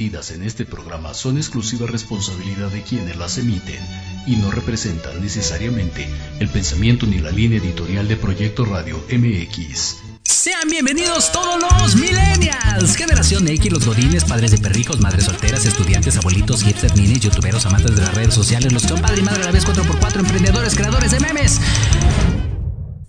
[0.00, 3.78] vertidas en este programa son exclusiva responsabilidad de quienes las emiten
[4.26, 9.96] y no representan necesariamente el pensamiento ni la línea editorial de Proyecto Radio MX.
[10.24, 16.16] Sean bienvenidos todos los millennials, generación X, los godines, padres de perrijos, madres solteras, estudiantes,
[16.16, 19.42] abuelitos, hipsters, minis, youtuberos, amantes de las redes sociales, los que son padre y madre
[19.42, 21.60] a la vez 4x4, emprendedores, creadores de memes.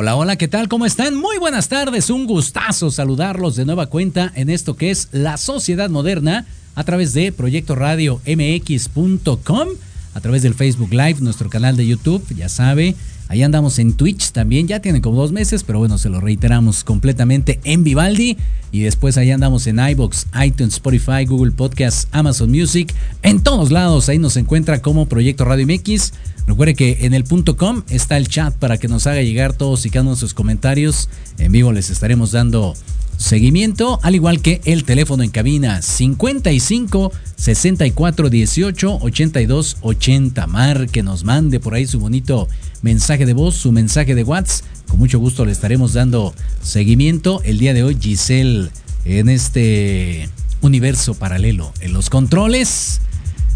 [0.00, 0.68] Hola, hola, ¿qué tal?
[0.68, 1.16] ¿Cómo están?
[1.16, 5.90] Muy buenas tardes, un gustazo saludarlos de nueva cuenta en esto que es La Sociedad
[5.90, 6.46] Moderna
[6.76, 9.68] a través de Proyecto Radio MX.com,
[10.14, 12.94] a través del Facebook Live, nuestro canal de YouTube, ya sabe,
[13.28, 16.84] ahí andamos en Twitch también, ya tienen como dos meses, pero bueno, se lo reiteramos
[16.84, 18.36] completamente en Vivaldi
[18.72, 24.08] y después ahí andamos en iBox, iTunes, Spotify, Google Podcasts, Amazon Music, en todos lados,
[24.08, 26.12] ahí nos encuentra como Proyecto Radio MX.
[26.46, 29.84] Recuerde que en el punto com está el chat para que nos haga llegar todos
[29.84, 31.10] y cada uno de sus comentarios.
[31.36, 32.74] En vivo les estaremos dando
[33.18, 40.46] seguimiento, al igual que el teléfono en cabina 55 64 18 82 80.
[40.46, 42.48] Mar que nos mande por ahí su bonito
[42.82, 44.66] mensaje de voz, su mensaje de WhatsApp.
[44.88, 47.42] Con mucho gusto le estaremos dando seguimiento.
[47.44, 48.70] El día de hoy, Giselle,
[49.04, 50.28] en este
[50.60, 53.00] universo paralelo, en los controles.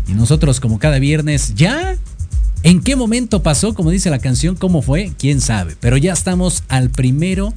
[0.09, 1.97] Y nosotros, como cada viernes, ya
[2.65, 3.75] ¿En qué momento pasó?
[3.75, 5.13] Como dice la canción, ¿cómo fue?
[5.19, 5.75] ¿Quién sabe?
[5.81, 7.53] Pero ya estamos al primero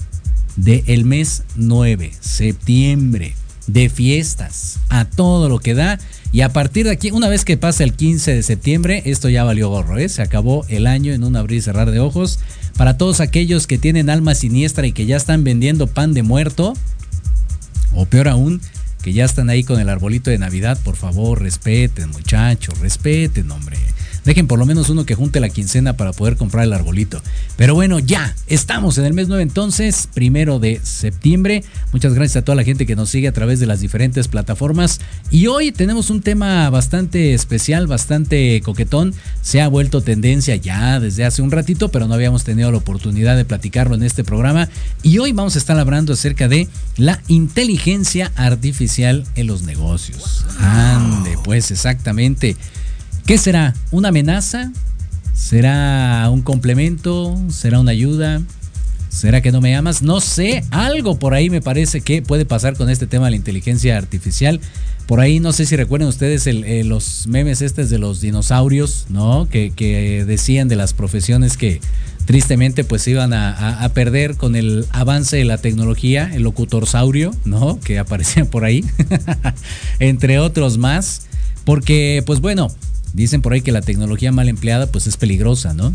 [0.56, 3.36] del mes 9, septiembre,
[3.68, 6.00] de fiestas, a todo lo que da.
[6.32, 9.44] Y a partir de aquí, una vez que pasa el 15 de septiembre, esto ya
[9.44, 10.10] valió gorro, ¿eh?
[10.10, 12.40] Se acabó el año en un abrir y cerrar de ojos.
[12.78, 16.74] Para todos aquellos que tienen alma siniestra y que ya están vendiendo pan de muerto,
[17.94, 18.62] o peor aún,
[19.02, 23.78] que ya están ahí con el arbolito de Navidad, por favor, respeten, muchachos, respeten, hombre.
[24.26, 27.22] Dejen por lo menos uno que junte la quincena para poder comprar el arbolito.
[27.58, 31.64] Pero bueno, ya, estamos en el mes 9 entonces, primero de septiembre.
[31.92, 35.00] Muchas gracias a toda la gente que nos sigue a través de las diferentes plataformas.
[35.30, 39.14] Y hoy tenemos un tema bastante especial, bastante coquetón.
[39.44, 43.38] Se ha vuelto tendencia ya desde hace un ratito, pero no habíamos tenido la oportunidad
[43.38, 44.70] de platicarlo en este programa.
[45.04, 46.68] Y hoy vamos a estar hablando acerca de
[46.98, 50.46] la inteligencia artificial en los negocios.
[50.60, 52.56] Ande, pues exactamente.
[53.26, 53.74] ¿Qué será?
[53.90, 54.72] ¿Una amenaza?
[55.34, 57.36] ¿Será un complemento?
[57.50, 58.44] ¿Será una ayuda?
[59.10, 60.04] ¿Será que no me amas?
[60.04, 63.38] No sé, algo por ahí me parece que puede pasar con este tema de la
[63.38, 64.60] inteligencia artificial.
[65.08, 69.50] Por ahí no sé si recuerdan ustedes eh, los memes estos de los dinosaurios, ¿no?
[69.50, 71.82] Que, decían de las profesiones que
[72.26, 77.80] tristemente pues iban a, a, perder con el avance de la tecnología, el locutorsaurio, ¿no?
[77.80, 78.86] Que aparecían por ahí,
[80.00, 81.24] entre otros más.
[81.64, 82.68] Porque pues bueno,
[83.16, 85.94] Dicen por ahí que la tecnología mal empleada pues es peligrosa, ¿no?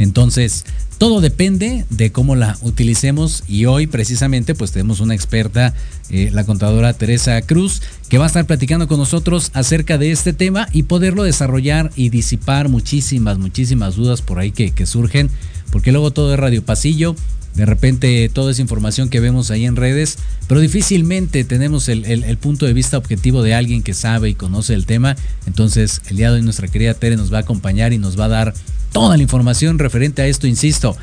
[0.00, 0.64] Entonces,
[0.98, 5.74] todo depende de cómo la utilicemos y hoy precisamente pues tenemos una experta,
[6.10, 10.32] eh, la contadora Teresa Cruz, que va a estar platicando con nosotros acerca de este
[10.32, 15.30] tema y poderlo desarrollar y disipar muchísimas, muchísimas dudas por ahí que, que surgen,
[15.70, 17.14] porque luego todo es radio pasillo
[17.54, 22.66] de repente toda esa información que vemos ahí en redes, pero difícilmente tenemos el, punto
[22.66, 25.16] de vista objetivo de alguien que sabe y conoce el tema.
[25.46, 28.26] Entonces, el día de hoy nuestra querida Tere nos va a acompañar y nos va
[28.26, 28.54] a dar
[28.92, 30.96] toda la información referente a esto, insisto.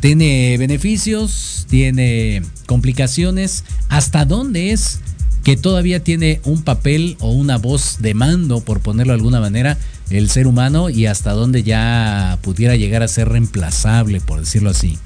[0.00, 5.00] Tiene beneficios, tiene complicaciones, hasta dónde es
[5.44, 9.78] que todavía tiene un papel o una voz de mando, por ponerlo de alguna manera,
[10.10, 14.98] el ser humano y hasta dónde ya pudiera llegar a ser reemplazable, por decirlo así.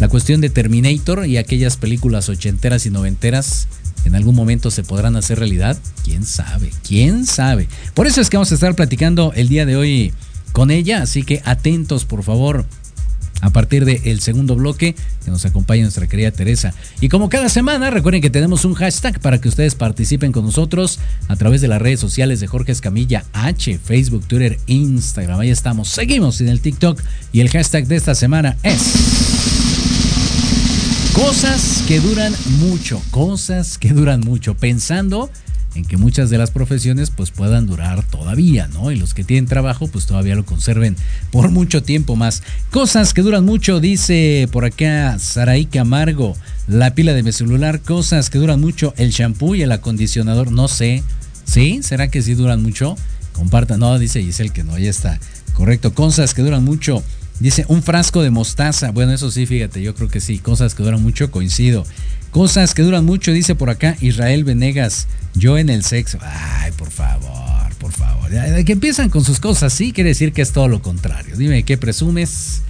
[0.00, 3.68] La cuestión de Terminator y aquellas películas ochenteras y noventeras
[4.06, 5.78] en algún momento se podrán hacer realidad.
[6.04, 6.70] ¿Quién sabe?
[6.88, 7.68] ¿Quién sabe?
[7.92, 10.14] Por eso es que vamos a estar platicando el día de hoy
[10.52, 12.64] con ella, así que atentos por favor.
[13.42, 14.94] A partir del segundo bloque,
[15.24, 16.74] que nos acompaña nuestra querida Teresa.
[17.00, 20.98] Y como cada semana, recuerden que tenemos un hashtag para que ustedes participen con nosotros
[21.26, 25.40] a través de las redes sociales de Jorge Escamilla H, Facebook, Twitter, Instagram.
[25.40, 25.88] Ahí estamos.
[25.88, 27.00] Seguimos en el TikTok
[27.32, 29.39] y el hashtag de esta semana es
[31.20, 35.30] Cosas que duran mucho, cosas que duran mucho, pensando
[35.74, 38.90] en que muchas de las profesiones pues puedan durar todavía, ¿no?
[38.90, 40.96] Y los que tienen trabajo pues todavía lo conserven
[41.30, 42.42] por mucho tiempo más.
[42.70, 46.36] Cosas que duran mucho, dice por acá Saraí Camargo,
[46.66, 50.68] la pila de mi celular, cosas que duran mucho, el shampoo y el acondicionador, no
[50.68, 51.02] sé,
[51.44, 51.80] ¿sí?
[51.82, 52.96] ¿Será que sí duran mucho?
[53.34, 55.20] Compartan, no, dice Giselle que no, ya está.
[55.52, 57.04] Correcto, cosas que duran mucho,
[57.40, 58.90] Dice, un frasco de mostaza.
[58.90, 60.38] Bueno, eso sí, fíjate, yo creo que sí.
[60.38, 61.86] Cosas que duran mucho, coincido.
[62.30, 65.08] Cosas que duran mucho, dice por acá Israel Venegas.
[65.34, 66.18] Yo en el sexo.
[66.20, 68.30] Ay, por favor, por favor.
[68.64, 71.36] Que empiezan con sus cosas, sí, quiere decir que es todo lo contrario.
[71.36, 72.60] Dime qué presumes.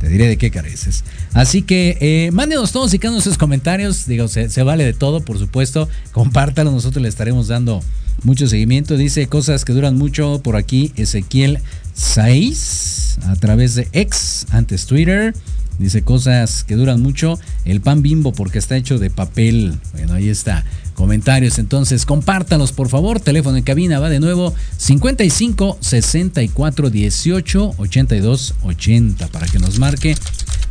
[0.00, 1.04] Te diré de qué careces.
[1.32, 4.06] Así que eh, mándenos todos y cada sus comentarios.
[4.06, 5.88] Digo, se, se vale de todo, por supuesto.
[6.12, 7.82] Compártalo, nosotros le estaremos dando
[8.22, 8.96] mucho seguimiento.
[8.96, 10.92] Dice cosas que duran mucho por aquí.
[10.96, 11.60] Ezequiel
[11.94, 15.34] 6 a través de X, antes Twitter.
[15.78, 17.38] Dice cosas que duran mucho.
[17.64, 19.74] El pan bimbo porque está hecho de papel.
[19.92, 20.64] Bueno, ahí está.
[20.94, 23.18] Comentarios, entonces compártanos por favor.
[23.18, 30.14] Teléfono en cabina va de nuevo 55 64 18 82 80 para que nos marque.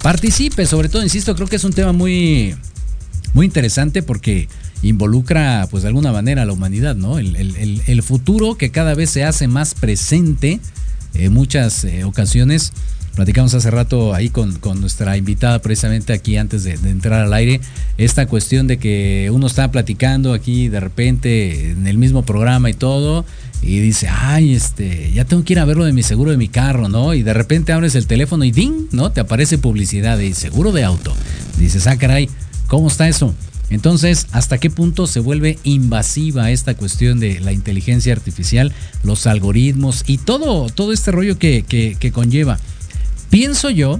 [0.01, 2.55] Participe, sobre todo, insisto, creo que es un tema muy,
[3.33, 4.47] muy interesante porque
[4.81, 7.19] involucra, pues de alguna manera, a la humanidad, ¿no?
[7.19, 7.35] El,
[7.85, 10.61] el futuro que cada vez se hace más presente
[11.13, 12.73] en muchas eh, ocasiones.
[13.15, 17.61] Platicamos hace rato ahí con, nuestra invitada precisamente aquí antes de, entrar al aire,
[17.99, 22.73] esta cuestión de que uno está platicando aquí de repente en el mismo programa y
[22.73, 23.23] todo,
[23.61, 26.37] y dice, ay, este, ya tengo que ir a ver lo de mi seguro de
[26.37, 27.13] mi carro, ¿no?
[27.13, 28.87] Y de repente abres el teléfono y ¡ding!
[28.91, 29.11] ¿no?
[29.11, 31.15] Te aparece publicidad de seguro de auto.
[31.59, 32.29] Dices, ah, caray,
[32.67, 33.35] ¿cómo está eso?
[33.73, 40.03] Entonces, ¿hasta qué punto se vuelve invasiva esta cuestión de la inteligencia artificial, los algoritmos
[40.05, 42.59] y todo, todo este rollo que, conlleva?
[43.31, 43.99] Pienso yo,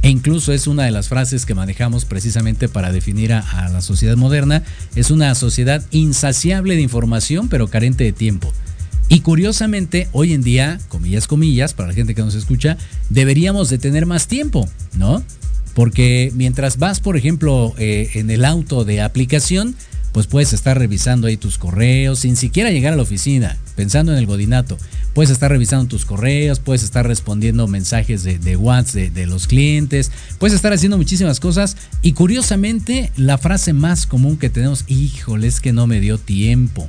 [0.00, 4.16] e incluso es una de las frases que manejamos precisamente para definir a, la sociedad
[4.16, 4.62] moderna,
[4.94, 8.54] es una sociedad insaciable de información pero carente de tiempo.
[9.10, 12.78] Y curiosamente, hoy en día, comillas, comillas, para la gente que nos escucha,
[13.10, 15.22] deberíamos de tener más tiempo, ¿no?
[15.74, 19.74] Porque mientras vas, por ejemplo, eh, en el auto de aplicación,
[20.12, 24.18] pues puedes estar revisando ahí tus correos sin siquiera llegar a la oficina, pensando en
[24.18, 24.76] el godinato.
[25.14, 30.54] Puedes estar revisando tus correos, puedes estar respondiendo mensajes de, WhatsApp de, los clientes, puedes
[30.54, 31.76] estar haciendo muchísimas cosas.
[32.02, 36.88] Y curiosamente, la frase más común que tenemos, híjole, es que no me dio tiempo.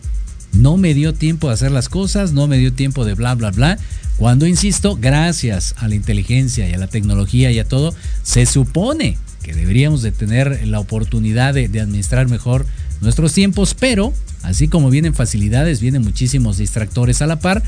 [0.53, 3.51] No me dio tiempo de hacer las cosas, no me dio tiempo de bla, bla,
[3.51, 3.77] bla.
[4.17, 9.17] Cuando, insisto, gracias a la inteligencia y a la tecnología y a todo, se supone
[9.41, 12.65] que deberíamos de tener la oportunidad de, de administrar mejor
[13.01, 17.63] nuestros tiempos, pero así como vienen facilidades, vienen muchísimos distractores a la par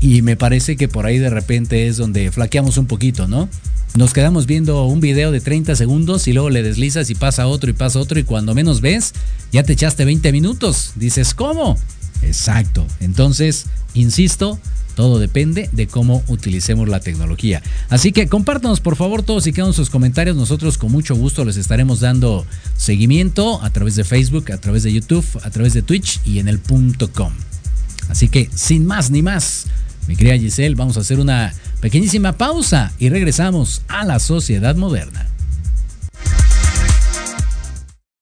[0.00, 3.48] y me parece que por ahí de repente es donde flaqueamos un poquito, ¿no?
[3.96, 7.70] Nos quedamos viendo un video de 30 segundos y luego le deslizas y pasa otro
[7.70, 9.12] y pasa otro y cuando menos ves,
[9.52, 10.92] ya te echaste 20 minutos.
[10.94, 11.76] Dices, ¿cómo?
[12.22, 12.86] Exacto.
[13.00, 14.58] Entonces, insisto,
[14.94, 17.62] todo depende de cómo utilicemos la tecnología.
[17.88, 20.36] Así que compártanos por favor todos y cada uno sus comentarios.
[20.36, 22.44] Nosotros con mucho gusto les estaremos dando
[22.76, 26.48] seguimiento a través de Facebook, a través de YouTube, a través de Twitch y en
[26.48, 27.32] el punto com.
[28.08, 29.66] Así que sin más ni más,
[30.06, 35.26] mi querida Giselle, vamos a hacer una pequeñísima pausa y regresamos a la sociedad moderna.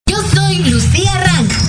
[0.07, 1.68] Yo soy Lucía Rank.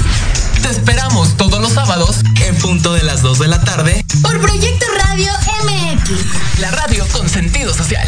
[0.71, 2.21] Esperamos todos los sábados.
[2.45, 4.05] En punto de las 2 de la tarde.
[4.21, 5.29] Por Proyecto Radio
[5.65, 6.59] MX.
[6.59, 8.07] La radio con sentido social.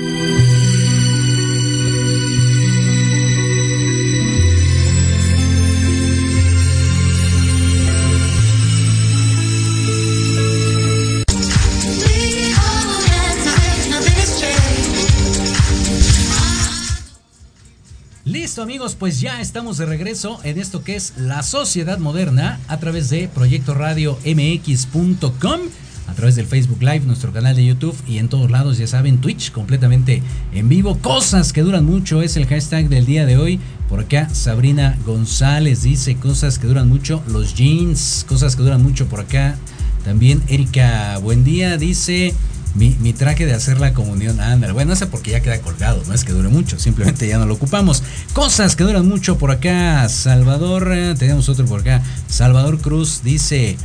[18.61, 23.09] Amigos, pues ya estamos de regreso en esto que es la sociedad moderna a través
[23.09, 25.61] de Proyecto Radio MX.com,
[26.07, 29.17] a través del Facebook Live, nuestro canal de YouTube y en todos lados, ya saben,
[29.17, 30.21] Twitch completamente
[30.53, 30.99] en vivo.
[30.99, 33.59] Cosas que duran mucho es el hashtag del día de hoy.
[33.89, 39.07] Por acá Sabrina González dice cosas que duran mucho, los jeans, cosas que duran mucho
[39.07, 39.57] por acá.
[40.05, 42.35] También Erika Buen día dice
[42.75, 44.39] mi, mi, traje de hacer la comunión.
[44.39, 47.45] Ándale, bueno, ese porque ya queda colgado, no es que dure mucho, simplemente ya no
[47.45, 48.03] lo ocupamos.
[48.33, 50.07] Cosas que duran mucho por acá.
[50.09, 52.01] Salvador, eh, tenemos otro por acá.
[52.27, 53.77] Salvador Cruz dice.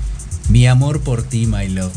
[0.48, 1.92] Mi amor por ti, my love.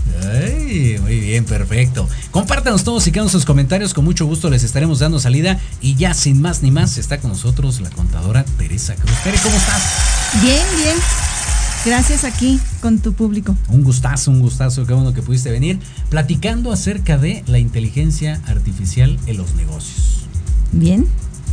[1.01, 2.10] Muy bien, perfecto.
[2.31, 3.93] Compártanos todos y cada sus comentarios.
[3.93, 5.60] Con mucho gusto les estaremos dando salida.
[5.81, 9.13] Y ya sin más ni más, está con nosotros la contadora Teresa Cruz.
[9.24, 9.84] Tere, ¿cómo estás?
[10.41, 10.96] Bien, bien.
[11.86, 13.55] Gracias aquí con tu público.
[13.69, 15.79] Un gustazo, un gustazo, qué bueno que pudiste venir.
[16.09, 20.25] Platicando acerca de la inteligencia artificial en los negocios.
[20.74, 21.07] Bien.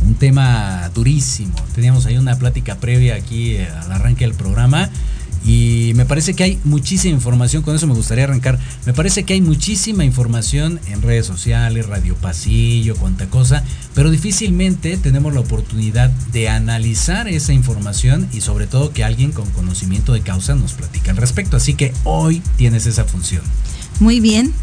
[0.05, 1.55] Un tema durísimo.
[1.73, 4.89] Teníamos ahí una plática previa aquí al arranque del programa.
[5.45, 8.59] Y me parece que hay muchísima información, con eso me gustaría arrancar.
[8.85, 13.63] Me parece que hay muchísima información en redes sociales, radio pasillo, cuanta cosa,
[13.93, 19.49] pero difícilmente tenemos la oportunidad de analizar esa información y sobre todo que alguien con
[19.51, 21.57] conocimiento de causa nos platique al respecto.
[21.57, 23.41] Así que hoy tienes esa función.
[23.99, 24.53] Muy bien.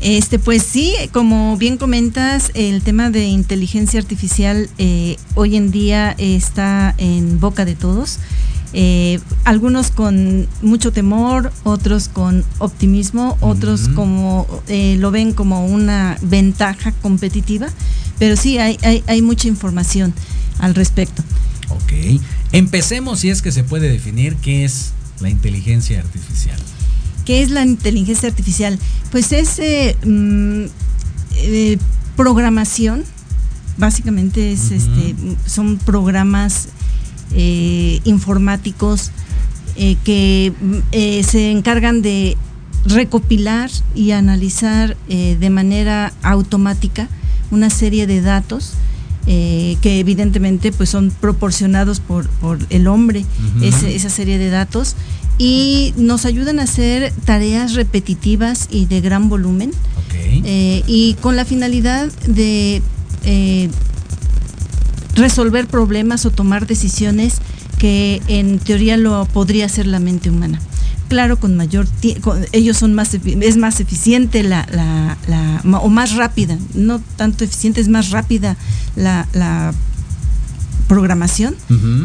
[0.00, 6.16] Este, pues sí, como bien comentas, el tema de inteligencia artificial eh, hoy en día
[6.18, 8.18] está en boca de todos.
[8.74, 13.94] Eh, algunos con mucho temor, otros con optimismo, otros uh -huh.
[13.94, 17.68] como eh, lo ven como una ventaja competitiva,
[18.18, 20.14] pero sí hay, hay, hay, mucha información
[20.58, 21.22] al respecto.
[21.68, 22.20] Ok,
[22.52, 26.58] empecemos si es que se puede definir qué es la inteligencia artificial.
[27.26, 28.78] ¿Qué es la inteligencia artificial?
[29.10, 30.64] Pues es eh, mm,
[32.16, 33.04] programación
[33.76, 35.14] básicamente es, este,
[35.46, 36.68] son programas
[37.34, 39.10] eh, informáticos
[39.76, 40.52] eh, que
[40.92, 42.36] eh, se encargan de
[42.84, 47.08] recopilar y analizar de manera automática
[47.52, 48.72] una serie de datos
[49.28, 53.24] eh, que evidentemente pues son proporcionados por, por el hombre,
[53.62, 54.96] ese- esa serie de datos,
[55.38, 59.70] y nos ayudan a hacer tareas repetitivas y de gran volumen,
[60.44, 62.82] eh, y con la finalidad de
[63.24, 63.70] eh,
[65.14, 67.34] resolver problemas o tomar decisiones
[67.78, 70.60] que en teoría lo podría hacer la mente humana.
[71.08, 71.86] Claro, con mayor
[72.22, 77.44] con- ellos son más es más eficiente la, la- la- o más rápida, no tanto
[77.44, 78.56] eficiente, es más rápida
[78.96, 79.74] la, la
[80.88, 81.54] programación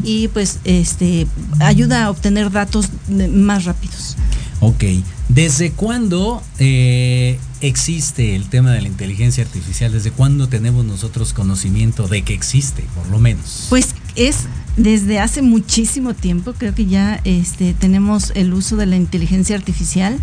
[0.03, 1.27] y pues este
[1.59, 2.89] ayuda a obtener datos
[3.33, 4.15] más rápidos.
[4.59, 4.83] Ok,
[5.29, 9.91] ¿desde cuándo eh, existe el tema de la inteligencia artificial?
[9.91, 13.67] ¿Desde cuándo tenemos nosotros conocimiento de que existe, por lo menos?
[13.69, 18.95] Pues es desde hace muchísimo tiempo, creo que ya este, tenemos el uso de la
[18.95, 20.17] inteligencia artificial.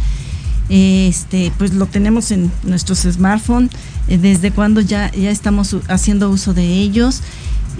[0.70, 3.70] Este, pues lo tenemos en nuestros smartphones,
[4.09, 7.20] eh, desde cuando ya, ya estamos haciendo uso de ellos.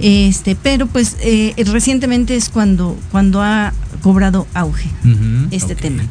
[0.01, 4.91] Este, pero pues eh, recientemente es cuando, cuando ha cobrado auge
[5.51, 6.03] este tema.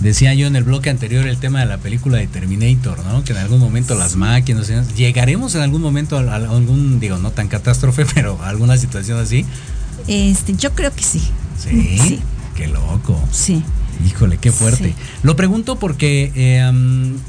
[0.00, 3.22] Decía yo en el bloque anterior el tema de la película de Terminator, ¿no?
[3.22, 7.48] Que en algún momento las máquinas, llegaremos en algún momento a, algún, digo, no tan
[7.48, 9.44] catástrofe, pero a alguna situación así.
[10.06, 11.22] Este, yo creo que sí.
[11.58, 12.20] Sí,
[12.56, 13.20] qué loco.
[13.30, 13.62] Sí.
[14.06, 14.88] Híjole, qué fuerte.
[14.88, 14.94] Sí.
[15.22, 16.72] Lo pregunto porque, eh,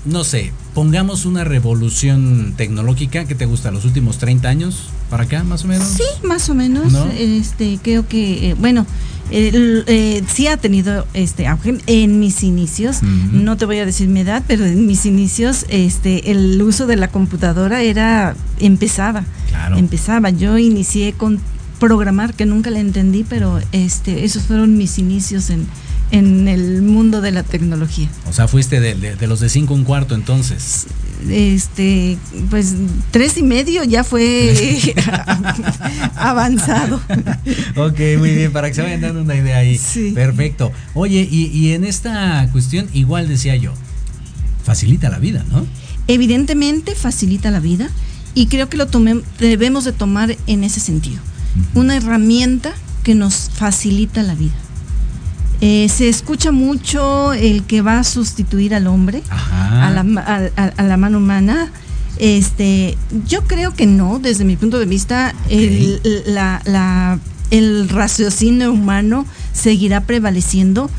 [0.05, 5.43] no sé, pongamos una revolución tecnológica que te gusta los últimos 30 años para acá,
[5.43, 5.87] más o menos.
[5.87, 6.91] Sí, más o menos.
[6.91, 7.05] ¿No?
[7.11, 8.87] Este, creo que, eh, bueno,
[9.29, 13.01] eh, sí ha tenido este auge en mis inicios.
[13.03, 16.95] No te voy a decir mi edad, pero en mis inicios, este, el uso de
[16.95, 19.23] la computadora era empezaba.
[19.49, 19.77] Claro.
[19.77, 20.29] Empezaba.
[20.31, 21.39] Yo inicié con
[21.79, 25.67] programar que nunca le entendí, pero este, esos fueron mis inicios en
[26.13, 28.09] en el mundo de la tecnología.
[28.29, 30.87] O sea, fuiste de, de- de los de 5 un cuarto entonces.
[31.29, 32.17] Este,
[32.49, 32.73] pues
[33.11, 34.55] tres y medio ya fue
[36.15, 36.99] avanzado.
[37.75, 39.77] Ok, muy bien, para que se vayan dando una idea ahí.
[39.77, 40.11] Sí.
[40.13, 40.71] Perfecto.
[40.93, 43.73] Oye, y, y en esta cuestión, igual decía yo,
[44.63, 45.65] facilita la vida, ¿no?
[46.07, 47.89] Evidentemente facilita la vida
[48.33, 51.19] y creo que lo tomem- debemos de tomar en ese sentido.
[51.75, 54.53] Una herramienta que nos facilita la vida.
[55.61, 59.21] Eh, se escucha mucho el que va a sustituir al hombre,
[59.87, 61.71] a la, ma- a- a- a la mano humana.
[62.17, 62.97] Este,
[63.27, 67.19] yo creo que no, desde mi punto de vista, el, la- la-
[67.51, 70.89] el raciocinio humano seguirá prevaleciendo,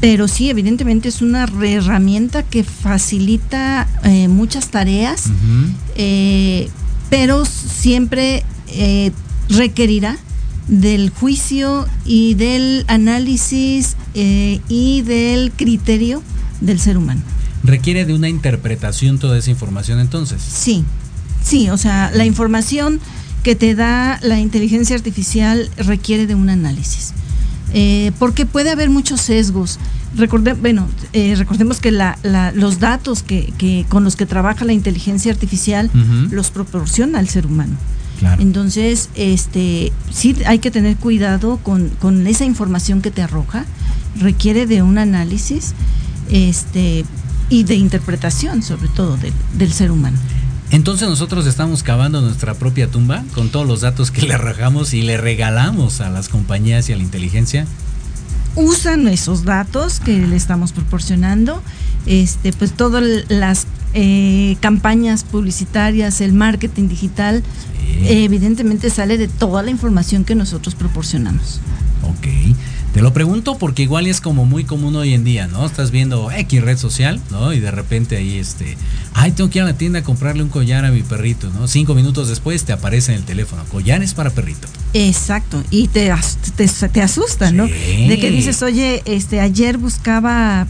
[0.00, 5.24] pero sí, evidentemente es una herramienta que facilita eh, muchas tareas,
[5.96, 6.68] eh,
[7.08, 8.42] pero siempre
[9.48, 10.16] requerirá
[10.68, 16.22] del juicio y del análisis eh, y del criterio
[16.60, 17.20] del ser humano.
[17.64, 20.40] Requiere de una interpretación toda esa información entonces.
[20.42, 20.84] Sí,
[21.42, 23.00] sí, o sea, la información
[23.42, 27.12] que te da la inteligencia artificial requiere de un análisis.
[27.74, 29.78] Eh, porque puede haber muchos sesgos.
[30.14, 34.64] Recorde, bueno, eh, recordemos que la- la- los datos que, que con los que trabaja
[34.66, 35.90] la inteligencia artificial
[36.30, 37.76] los proporciona el ser humano.
[38.22, 38.40] Claro.
[38.40, 43.64] Entonces, este, sí hay que tener cuidado con, con esa información que te arroja.
[44.20, 45.74] Requiere de un análisis,
[46.30, 47.04] este,
[47.48, 50.16] y de interpretación, sobre todo, del- del ser humano.
[50.70, 55.02] Entonces nosotros estamos cavando nuestra propia tumba con todos los datos que le arrojamos y
[55.02, 57.66] le regalamos a las compañías y a la inteligencia.
[58.54, 61.62] usan esos datos que le estamos proporcionando,
[62.06, 67.42] este, pues todas las eh, campañas publicitarias, el marketing digital,
[68.02, 71.60] eh, evidentemente sale de toda la información que nosotros proporcionamos.
[72.02, 72.26] Ok.
[72.92, 75.64] Te lo pregunto porque igual es como muy común hoy en día, ¿no?
[75.64, 77.54] Estás viendo X red social, ¿no?
[77.54, 78.76] Y de repente ahí este,
[79.14, 81.68] ay, tengo que ir a la tienda a comprarle un collar a mi perrito, ¿no?
[81.68, 84.68] Cinco minutos después te aparece en el teléfono, collares para perrito.
[84.92, 86.12] Exacto, y te,
[86.54, 87.66] te, te asusta, ¿no?
[87.66, 90.66] De que dices, oye, este, ayer buscaba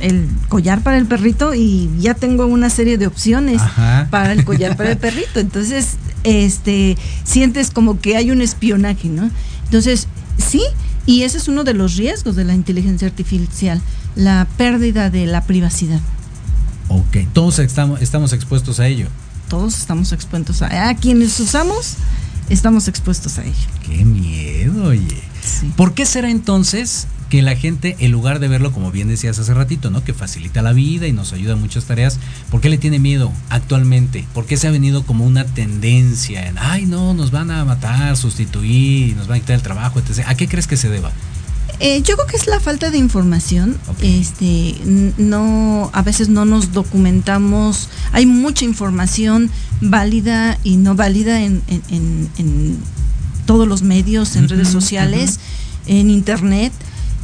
[0.00, 4.08] el collar para el perrito y ya tengo una serie de opciones Ajá.
[4.10, 5.40] para el collar para el perrito.
[5.40, 9.30] Entonces, este, sientes como que hay un espionaje, ¿no?
[9.64, 10.62] Entonces, sí,
[11.06, 13.80] y ese es uno de los riesgos de la inteligencia artificial,
[14.16, 16.00] la pérdida de la privacidad.
[16.88, 17.18] Ok.
[17.32, 19.06] Todos estamos, estamos expuestos a ello.
[19.48, 21.94] Todos estamos expuestos a, a quienes usamos,
[22.48, 23.68] estamos expuestos a ello.
[23.84, 25.22] Qué miedo, oye.
[25.76, 29.54] ¿Por qué será entonces que la gente, en lugar de verlo como bien decías hace
[29.54, 30.04] ratito, ¿no?
[30.04, 32.18] Que facilita la vida y nos ayuda en muchas tareas,
[32.50, 34.26] ¿por qué le tiene miedo actualmente?
[34.34, 38.18] ¿Por qué se ha venido como una tendencia en, ay, no, nos van a matar,
[38.18, 40.26] sustituir, nos van a quitar el trabajo, etc.
[40.26, 41.10] ¿A qué crees que se deba?
[41.80, 43.78] Eh, yo creo que es la falta de información.
[44.02, 44.74] Este,
[45.16, 47.88] no, a veces no nos documentamos.
[48.12, 51.62] Hay mucha información válida y no válida en,
[53.46, 55.40] todos los medios, en redes sociales,
[55.86, 56.74] en internet.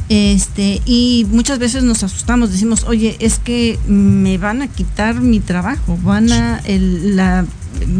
[0.09, 5.39] Este, y muchas veces nos asustamos, decimos, oye, es que me van a quitar mi
[5.39, 7.45] trabajo, van a, la,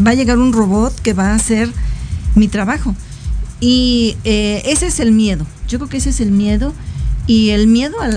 [0.05, 1.69] va a llegar un robot que va a hacer
[2.33, 2.95] mi trabajo.
[3.59, 6.73] Y eh, ese es el miedo, yo creo que ese es el miedo
[7.29, 8.07] y el miedo a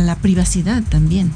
[0.00, 1.30] la, privacidad también.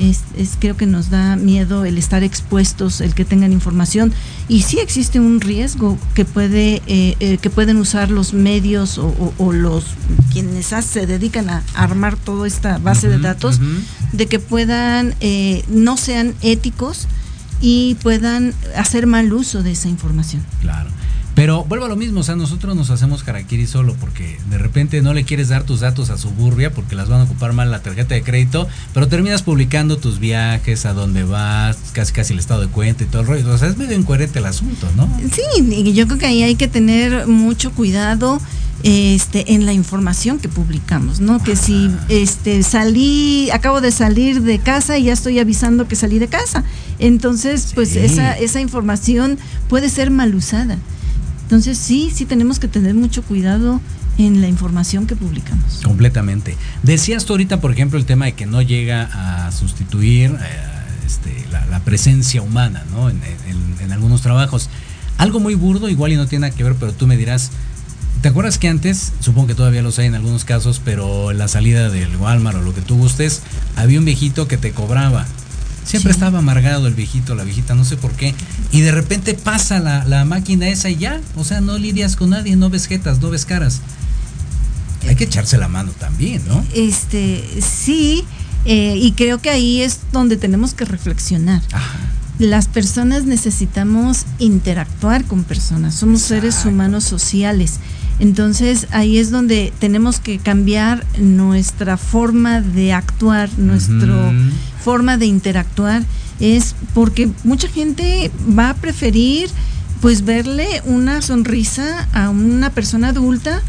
[0.00, 0.24] Es,
[0.58, 4.12] creo que nos da miedo el estar expuestos, el que tengan información.
[4.48, 9.52] Y sí existe un riesgo que puede eh, eh, que pueden usar los medios o,
[9.52, 9.84] los
[10.32, 13.60] quienes se dedican a armar toda esta base de datos,
[14.10, 17.06] de que puedan eh, no sean éticos
[17.60, 20.42] y puedan hacer mal uso de esa información.
[20.60, 20.90] Claro.
[21.34, 25.00] Pero vuelvo a lo mismo, o sea, nosotros nos hacemos harakiri solo porque de repente
[25.00, 27.80] no le quieres dar tus datos a Suburbia porque las van a ocupar mal la
[27.80, 32.60] tarjeta de crédito, pero terminas publicando tus viajes, a dónde vas, casi casi el estado
[32.60, 33.50] de cuenta y todo el rollo.
[33.50, 35.08] O sea, es medio incoherente el asunto, ¿no?
[35.32, 38.38] Sí, yo creo que ahí hay que tener mucho cuidado
[38.82, 41.42] este en la información que publicamos, ¿no?
[41.42, 46.18] Que si este salí, acabo de salir de casa y ya estoy avisando que salí
[46.18, 46.64] de casa.
[46.98, 50.78] Entonces, pues esa esa información puede ser mal usada.
[51.52, 53.78] Entonces sí, sí tenemos que tener mucho cuidado
[54.16, 55.82] en la información que publicamos.
[55.84, 56.56] Completamente.
[56.82, 60.36] Decías tú ahorita, por ejemplo, el tema de que no llega a sustituir eh,
[61.04, 63.10] este, la, presencia humana ¿no?
[63.10, 64.70] En, algunos trabajos.
[65.18, 67.50] Algo muy burdo, igual y no tiene nada que ver, pero tú me dirás,
[68.22, 71.48] ¿te acuerdas que antes, supongo que todavía los hay en algunos casos, pero en la
[71.48, 73.42] salida del Walmart o lo que tú gustes,
[73.76, 75.26] había un viejito que te cobraba
[75.84, 78.34] Siempre estaba amargado el viejito, la viejita, no sé por qué.
[78.70, 81.20] Y de repente pasa la, máquina esa y ya.
[81.36, 83.80] O sea, no lidias con nadie, no ves jetas, no ves caras.
[85.08, 86.64] Hay que echarse la mano también, ¿no?
[86.72, 88.24] Este, sí,
[88.64, 91.60] eh, y creo que ahí es donde tenemos que reflexionar.
[92.38, 97.80] Las personas necesitamos interactuar con personas, somos seres humanos sociales.
[98.22, 104.32] Entonces ahí es donde tenemos que cambiar nuestra forma de actuar, nuestra
[104.80, 106.04] forma de interactuar,
[106.38, 109.50] es porque mucha gente va a preferir
[110.00, 113.60] pues verle una sonrisa a una persona adulta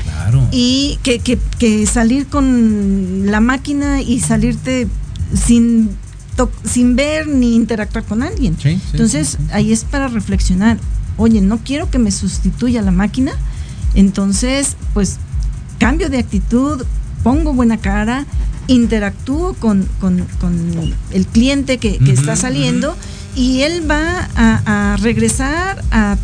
[0.51, 4.87] y que, que, salir con la máquina y salirte
[5.33, 5.89] sin,
[6.63, 8.55] sin ver ni interactuar con alguien.
[8.63, 10.77] Entonces ahí es para reflexionar,
[11.17, 13.31] oye, no quiero que me sustituya la máquina,
[13.95, 15.17] entonces, pues
[15.77, 16.85] cambio de actitud,
[17.23, 18.25] pongo buena cara,
[18.67, 19.87] interactúo con,
[21.11, 22.95] el cliente que, está saliendo
[23.35, 26.17] y él va a, regresar a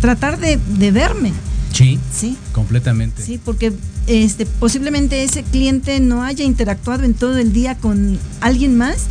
[0.00, 0.58] tratar de,
[0.90, 1.32] verme.
[1.72, 3.22] Sí, sí, completamente.
[3.22, 3.72] Sí, porque
[4.06, 9.06] este, posiblemente ese cliente no haya interactuado en todo el día con alguien más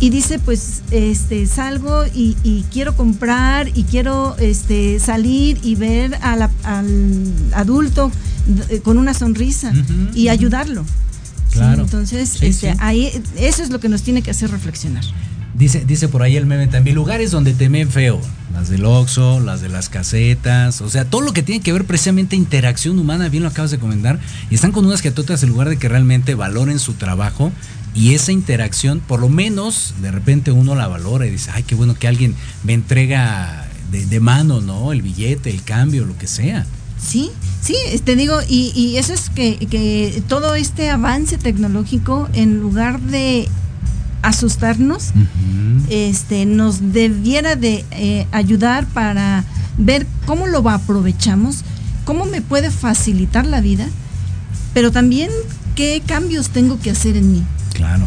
[0.00, 6.50] y dice pues este salgo y, quiero comprar y quiero este salir y ver al
[7.52, 8.10] adulto
[8.68, 9.72] eh, con una sonrisa
[10.14, 10.84] y ayudarlo.
[11.50, 11.82] Claro.
[11.82, 15.04] entonces este, ahí eso es lo que nos tiene que hacer reflexionar.
[15.54, 18.20] Dice dice por ahí el meme también lugares donde temen feo
[18.52, 21.84] las del Oxxo, las de las casetas, o sea, todo lo que tiene que ver
[21.84, 24.18] precisamente interacción humana, bien lo acabas de comentar,
[24.50, 27.52] y están con unas criaturas en lugar de que realmente valoren su trabajo,
[27.98, 31.74] y esa interacción, por lo menos, de repente uno la valora y dice, ay, qué
[31.74, 34.92] bueno que alguien me entrega de, mano, ¿no?
[34.92, 36.64] El billete, el cambio, lo que sea.
[36.96, 43.48] Sí, sí, te digo, y, eso es que, todo este avance tecnológico, en lugar de
[44.22, 45.10] asustarnos,
[45.90, 49.44] este, nos debiera de eh, ayudar para
[49.76, 51.64] ver cómo lo aprovechamos,
[52.04, 53.88] cómo me puede facilitar la vida,
[54.72, 55.30] pero también
[55.74, 57.42] qué cambios tengo que hacer en mí.
[57.78, 58.06] Claro,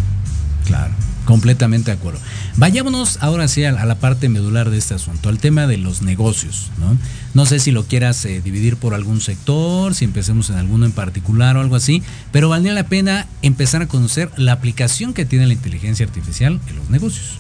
[0.68, 0.94] claro.
[1.26, 2.20] Completamente de acuerdo.
[2.58, 6.72] Vayámonos ahora sí a, la parte medular de este asunto, al tema de los negocios.
[6.78, 6.98] No,
[7.34, 10.92] no sé si lo quieras eh, dividir por algún sector, si empecemos en alguno en
[10.92, 12.04] particular o algo así,
[12.34, 16.76] pero valdría la pena empezar a conocer la aplicación que tiene la inteligencia artificial en
[16.76, 17.38] los negocios.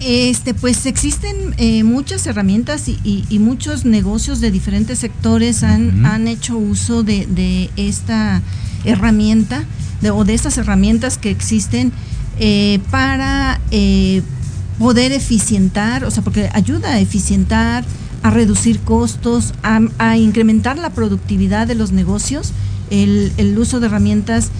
[0.00, 6.58] Este, pues existen eh, muchas herramientas y, muchos negocios de diferentes sectores han, han hecho
[6.58, 8.42] uso de, de esta
[8.84, 9.64] herramienta
[10.12, 11.92] o de estas herramientas que existen
[12.38, 14.22] eh, para eh,
[14.78, 17.84] poder eficientar, o sea, porque ayuda a eficientar,
[18.22, 22.52] a reducir costos, a, incrementar la productividad de los negocios,
[22.90, 24.50] el, uso de herramientas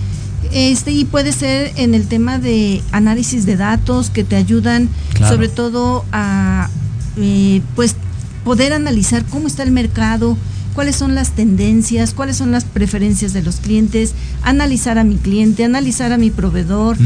[0.53, 5.33] Este, y puede ser en el tema de análisis de datos que te ayudan Claro.
[5.35, 6.69] sobre todo a
[7.17, 7.95] eh, pues
[8.45, 10.37] poder analizar cómo está el mercado,
[10.75, 15.65] cuáles son las tendencias, cuáles son las preferencias de los clientes, analizar a mi cliente,
[15.65, 16.97] analizar a mi proveedor,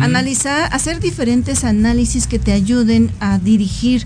[0.00, 4.04] analizar, hacer diferentes análisis que te ayuden a dirigir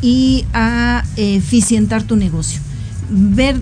[0.00, 2.60] y a eficientar tu negocio.
[3.10, 3.60] Ver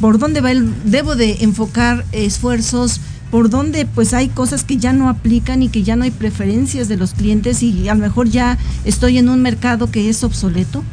[0.00, 3.00] por dónde va el, debo de enfocar esfuerzos,
[3.32, 6.86] por dónde pues hay cosas que ya no aplican y que ya no hay preferencias
[6.86, 10.84] de los clientes y a lo mejor ya estoy en un mercado que es obsoleto.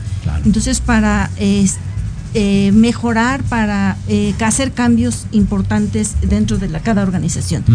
[0.46, 7.66] Entonces para eh, mejorar, para eh, hacer cambios importantes dentro de la, cada organización.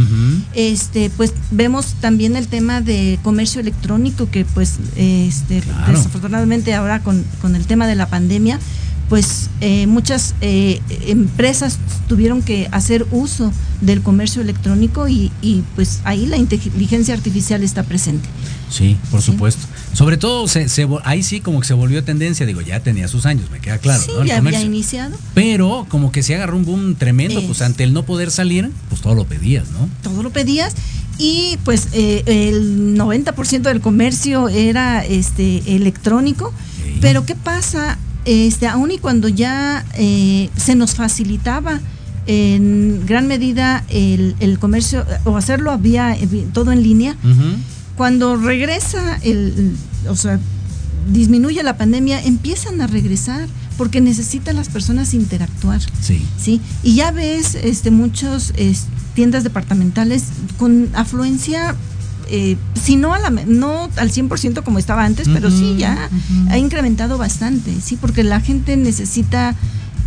[0.55, 5.93] Este, pues vemos también el tema de comercio electrónico que pues este, Claro.
[5.93, 8.59] desafortunadamente ahora con, con el tema de la pandemia
[9.09, 16.01] pues eh, muchas eh, empresas tuvieron que hacer uso del comercio electrónico y, y, pues
[16.05, 18.29] ahí la inteligencia artificial está presente.
[18.71, 19.67] Sí, por supuesto.
[19.93, 22.47] Sobre todo, se, se ahí sí como que se volvió tendencia.
[22.47, 24.03] Digo, ya tenía sus años, me queda claro.
[24.03, 25.17] sí, ya había iniciado.
[25.35, 27.63] Pero como que se agarró un boom tremendo, pues Es.
[27.63, 29.89] ante el no poder salir, pues todo lo pedías, ¿no?
[30.03, 30.75] todo lo pedías
[31.19, 36.53] y pues eh, el 90% del comercio era este electrónico,
[37.01, 37.99] pero ¿qué pasa?
[38.25, 41.81] Este, aun y cuando ya eh, se nos facilitaba
[42.27, 47.17] en gran medida el, el comercio o hacerlo había eh, todo en línea,
[47.97, 49.77] cuando regresa el,
[50.09, 50.41] o sea,
[51.13, 55.81] disminuye la pandemia, empiezan a regresar porque necesitan las personas interactuar.
[56.01, 56.25] Sí.
[56.41, 60.25] Sí, y ya ves este muchos es, tiendas departamentales
[60.59, 61.75] con afluencia
[62.31, 66.09] eh, si no a la, no al 100% como estaba antes, pero sí ya
[66.51, 69.55] ha incrementado bastante, sí, porque la gente necesita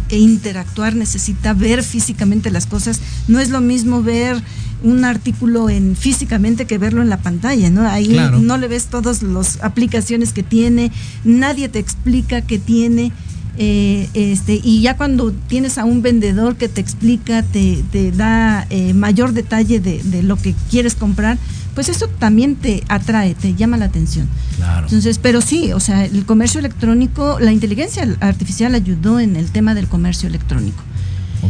[0.09, 2.99] eh, interactuar, necesita ver físicamente las cosas.
[3.27, 4.41] No es lo mismo ver
[4.83, 7.87] un artículo en físicamente que verlo en la pantalla, ¿no?
[7.87, 8.39] Ahí Claro.
[8.39, 10.91] no le ves todas las aplicaciones que tiene,
[11.23, 13.11] nadie te explica qué tiene.
[13.57, 18.65] Eh, este, y ya cuando tienes a un vendedor que te explica, te, te da
[18.69, 21.37] eh, mayor detalle de, de lo que quieres comprar,
[21.75, 24.27] pues eso también te atrae, te llama la atención.
[24.55, 24.87] Claro.
[24.87, 29.75] Entonces, pero sí, o sea, el comercio electrónico, la inteligencia artificial ayudó en el tema
[29.75, 30.81] del comercio electrónico.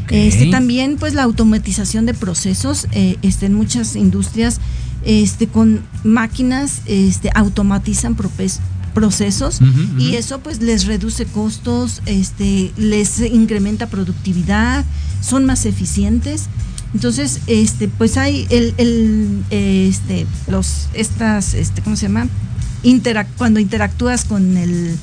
[0.09, 4.59] Este también, pues la automatización de procesos, eh, este, en muchas industrias,
[5.05, 8.15] este, con máquinas, este, automatizan
[9.01, 9.59] procesos
[9.99, 14.83] y eso pues les reduce costos, este, les incrementa productividad,
[15.21, 16.45] son más eficientes.
[16.93, 22.27] Entonces, este, pues hay el, el, este, los, estas, este, ¿cómo se llama?
[22.83, 24.95] Interac- cuando interactúas con el,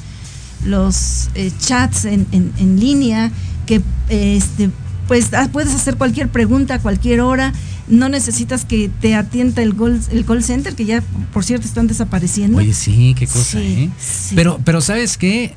[0.65, 3.31] los eh, chats en, en- en línea,
[3.67, 4.71] que este,
[5.09, 7.53] pues ah, puedes hacer cualquier pregunta a cualquier hora,
[7.89, 11.87] no necesitas que te atienda el, gol- el call center, que ya por cierto están
[11.87, 12.59] desapareciendo.
[12.59, 13.91] Oye, sí, qué cosa, Sí, ¿eh?
[13.99, 14.35] sí.
[14.35, 15.55] Pero, pero ¿sabes qué?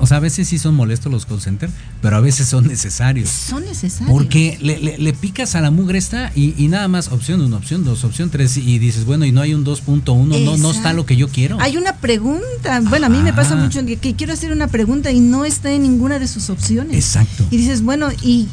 [0.00, 3.28] O sea, a veces sí son molestos los call centers, pero a veces son necesarios.
[3.30, 4.08] Son necesarios.
[4.08, 7.56] Porque le, le- le picas a la mugre esta y, y nada más opción 1,
[7.56, 10.04] opción 2, opción 3 y dices, bueno, y no hay un 2.1,
[10.44, 11.58] no, no está lo que yo quiero.
[11.60, 15.10] Hay una pregunta, bueno, a mí me pasa mucho que, que quiero hacer una pregunta
[15.10, 16.94] y no está en ninguna de sus opciones.
[16.94, 17.44] Exacto.
[17.50, 18.46] Y dices, bueno, ¿y,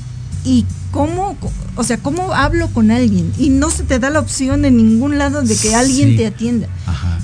[0.45, 1.35] y cómo,
[1.75, 3.31] o sea, cómo hablo con alguien?
[3.37, 6.17] Y no se te da la opción en ningún lado de que alguien Sí.
[6.17, 6.67] te atienda.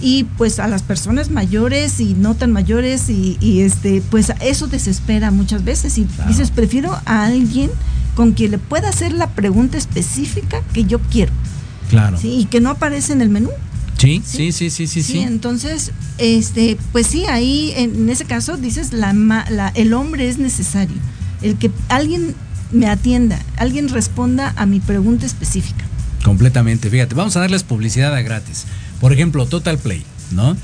[0.01, 4.65] Y pues a las personas mayores y no tan mayores y, y, este, pues eso
[4.67, 7.69] desespera muchas veces y dices, prefiero a alguien
[8.15, 11.31] con quien le pueda hacer la pregunta específica que yo quiero.
[11.89, 12.17] Claro.
[12.19, 12.29] ¿sí?
[12.39, 13.49] Y que no aparece en el menú.
[13.99, 15.19] Sí, sí, sí, sí, sí, Sí, sí.
[15.19, 20.95] entonces, este, pues sí, ahí en ese caso dices la, la- el hombre es necesario,
[21.43, 22.33] el que alguien
[22.71, 25.85] me atienda, alguien responda a mi pregunta específica.
[26.23, 26.89] Completamente.
[26.89, 28.65] Fíjate, vamos a darles publicidad a gratis.
[28.99, 30.55] Por ejemplo, Total Play, ¿no?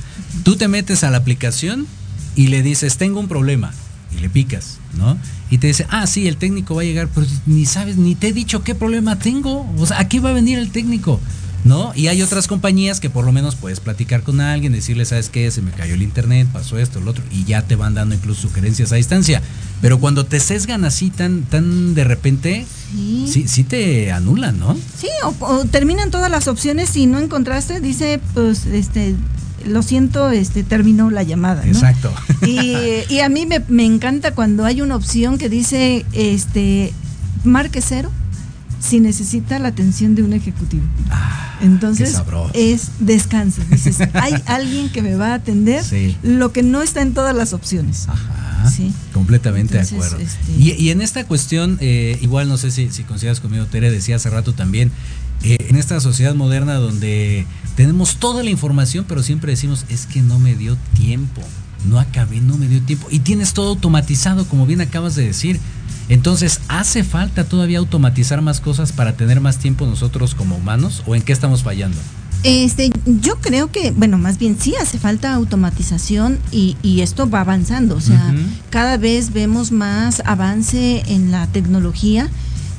[0.44, 1.88] Tú te metes a la aplicación
[2.36, 3.74] y le dices, tengo un problema.
[4.16, 5.18] Y le picas, ¿no?
[5.50, 8.30] Y te dice, ah, sí, el técnico va a llegar, pero ni sabes, ni te
[8.30, 9.70] he dicho qué problema tengo.
[9.78, 11.20] O sea, ¿a qué va a venir el técnico?
[11.68, 11.92] ¿No?
[11.96, 15.50] Y hay otras compañías que por lo menos puedes platicar con alguien, decirle, ¿sabes qué?
[15.52, 18.42] Se me cayó el internet, pasó esto, lo otro, y ya te van dando incluso
[18.44, 19.42] sugerencias a distancia.
[19.82, 23.28] Pero cuando te sesgan así tan, tan de repente, Sí.
[23.32, 24.76] sí, sí te anulan, ¿no?
[24.98, 29.14] Sí, o, o terminan todas las opciones y no encontraste, dice, pues, este,
[29.68, 31.64] lo siento, este, terminó la llamada.
[31.66, 31.72] ¿no?
[31.72, 32.12] Exacto.
[32.46, 32.76] Y,
[33.10, 36.94] y a mí me, me encanta cuando hay una opción que dice, este,
[37.44, 38.10] marque cero
[38.80, 40.84] si necesita la atención de un ejecutivo.
[41.62, 42.52] Entonces Ah, sabroso.
[42.54, 43.62] es descanso.
[43.72, 46.16] Dices, hay alguien que me va a atender, Sí.
[46.24, 48.08] lo que no está en todas las opciones.
[48.76, 48.92] Sí.
[49.14, 50.24] Completamente Entonces, de acuerdo.
[50.26, 53.90] este- Y, y en esta cuestión, eh, igual no sé si, si coincidas conmigo, Tere,
[53.92, 54.92] decía hace rato también,
[55.44, 60.22] eh, en esta sociedad moderna donde tenemos toda la información, pero siempre decimos, es que
[60.22, 61.42] no me dio tiempo,
[61.86, 63.08] no acabé, no me dio tiempo.
[63.10, 65.60] Y tienes todo automatizado, como bien acabas de decir.
[66.10, 71.04] Entonces, ¿hace falta todavía automatizar más cosas para tener más tiempo nosotros como humanos?
[71.06, 71.98] ¿O en qué estamos fallando?
[72.44, 77.42] Este, yo creo que, bueno, más bien sí hace falta automatización y, y esto va
[77.42, 77.96] avanzando.
[77.96, 78.34] O sea,
[78.70, 82.30] cada vez vemos más avance en la tecnología.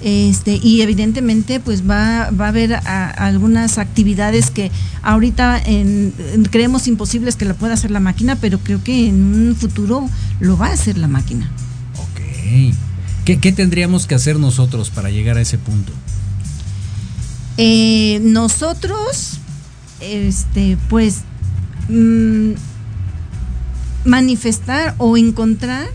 [0.00, 4.70] Este, y evidentemente pues va, va a haber a- algunas actividades que
[5.02, 9.48] ahorita en- en- creemos imposibles que la pueda hacer la máquina, pero creo que en
[9.48, 10.08] un futuro
[10.38, 11.50] lo va a hacer la máquina.
[11.98, 12.72] Ok.
[13.24, 15.92] ¿Qué, qué tendríamos que hacer nosotros para llegar a ese punto?
[17.56, 19.38] Eh, nosotros,
[20.00, 21.22] este, pues,
[21.88, 22.52] mm,
[24.04, 25.86] manifestar o encontrar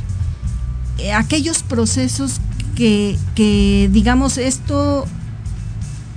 [0.99, 2.39] eh, aquellos procesos
[2.75, 5.05] que, que, digamos, esto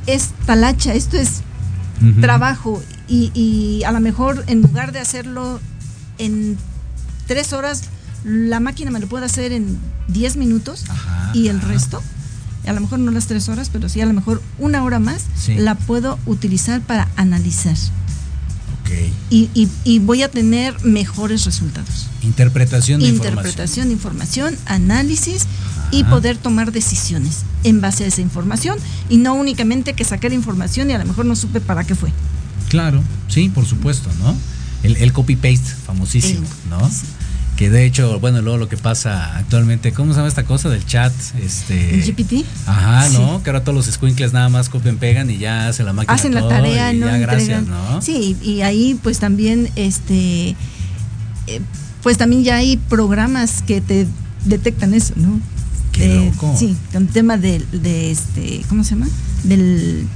[0.06, 1.42] es talacha, esto es
[2.20, 5.60] trabajo y, y a lo mejor en lugar de hacerlo
[6.18, 6.56] en
[7.26, 7.82] tres horas,
[8.24, 10.84] la máquina me lo puede hacer en diez minutos
[11.34, 12.02] y el resto,
[12.66, 15.24] a lo mejor no las tres horas, pero sí a lo mejor una hora más,
[15.36, 15.54] Sí.
[15.56, 17.76] la puedo utilizar para analizar.
[19.30, 22.06] Y, y- y voy a tener mejores resultados.
[22.22, 23.38] Interpretación de información.
[23.38, 25.46] Interpretación de información, análisis
[25.92, 30.34] y poder tomar decisiones en base a esa información y no únicamente que saqué la
[30.34, 32.10] información y a lo mejor no supe para qué fue.
[32.68, 34.34] Claro, sí, por supuesto, ¿no?
[34.82, 36.90] El, el copy-paste famosísimo, ¿no?
[37.56, 40.84] Que de hecho, bueno, luego lo que pasa actualmente, ¿cómo se llama esta cosa del
[40.84, 41.12] chat?
[41.42, 42.44] Este, ¿El GPT?
[42.66, 43.38] Ajá, ¿no?
[43.38, 43.44] Sí.
[43.44, 46.34] Que ahora todos los squinkles nada más copian, pegan y ya hace la máquina Hacen
[46.34, 47.66] la tarea, y no ya gracias.
[47.66, 48.02] ¿no?
[48.02, 50.54] Sí, y ahí pues también este
[51.46, 51.60] eh,
[52.02, 54.06] pues también ya hay programas que te
[54.44, 55.40] detectan eso, ¿no?
[55.92, 56.54] Qué De- loco.
[56.58, 59.08] Sí, con tema de, de este, ¿cómo se llama?
[59.44, 60.06] Del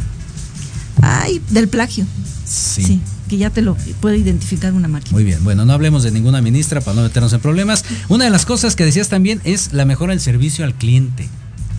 [1.01, 2.05] ay, del plagio.
[2.45, 3.01] Sí.
[3.31, 5.13] Que ya te lo puede identificar una máquina.
[5.13, 7.85] Muy bien, bueno, no hablemos de ninguna ministra para no meternos en problemas.
[8.09, 11.29] Una de las cosas que decías también es la mejora del servicio al cliente.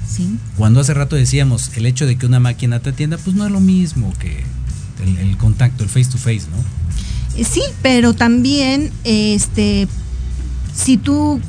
[0.10, 0.38] Sí.
[0.58, 3.52] Cuando hace rato decíamos, el hecho de que una máquina te atienda, pues no es
[3.52, 4.44] lo mismo que
[5.04, 6.58] el, el contacto, el face to face, ¿no?
[7.38, 9.90] Eh, Sí, pero también, este,
[10.74, 11.42] si tú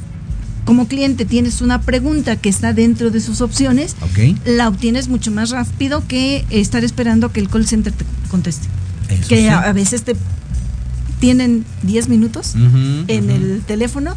[0.65, 4.37] como cliente tienes una pregunta que está dentro de sus opciones, Ok.
[4.47, 8.67] la obtienes mucho más rápido que estar esperando que el call center te conteste.
[9.09, 9.49] Eso que sí.
[9.49, 10.17] a, veces te
[11.21, 14.17] tienen 10 minutos en el teléfono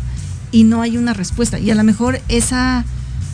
[0.52, 1.60] y no hay una respuesta.
[1.60, 2.86] Y a lo mejor esa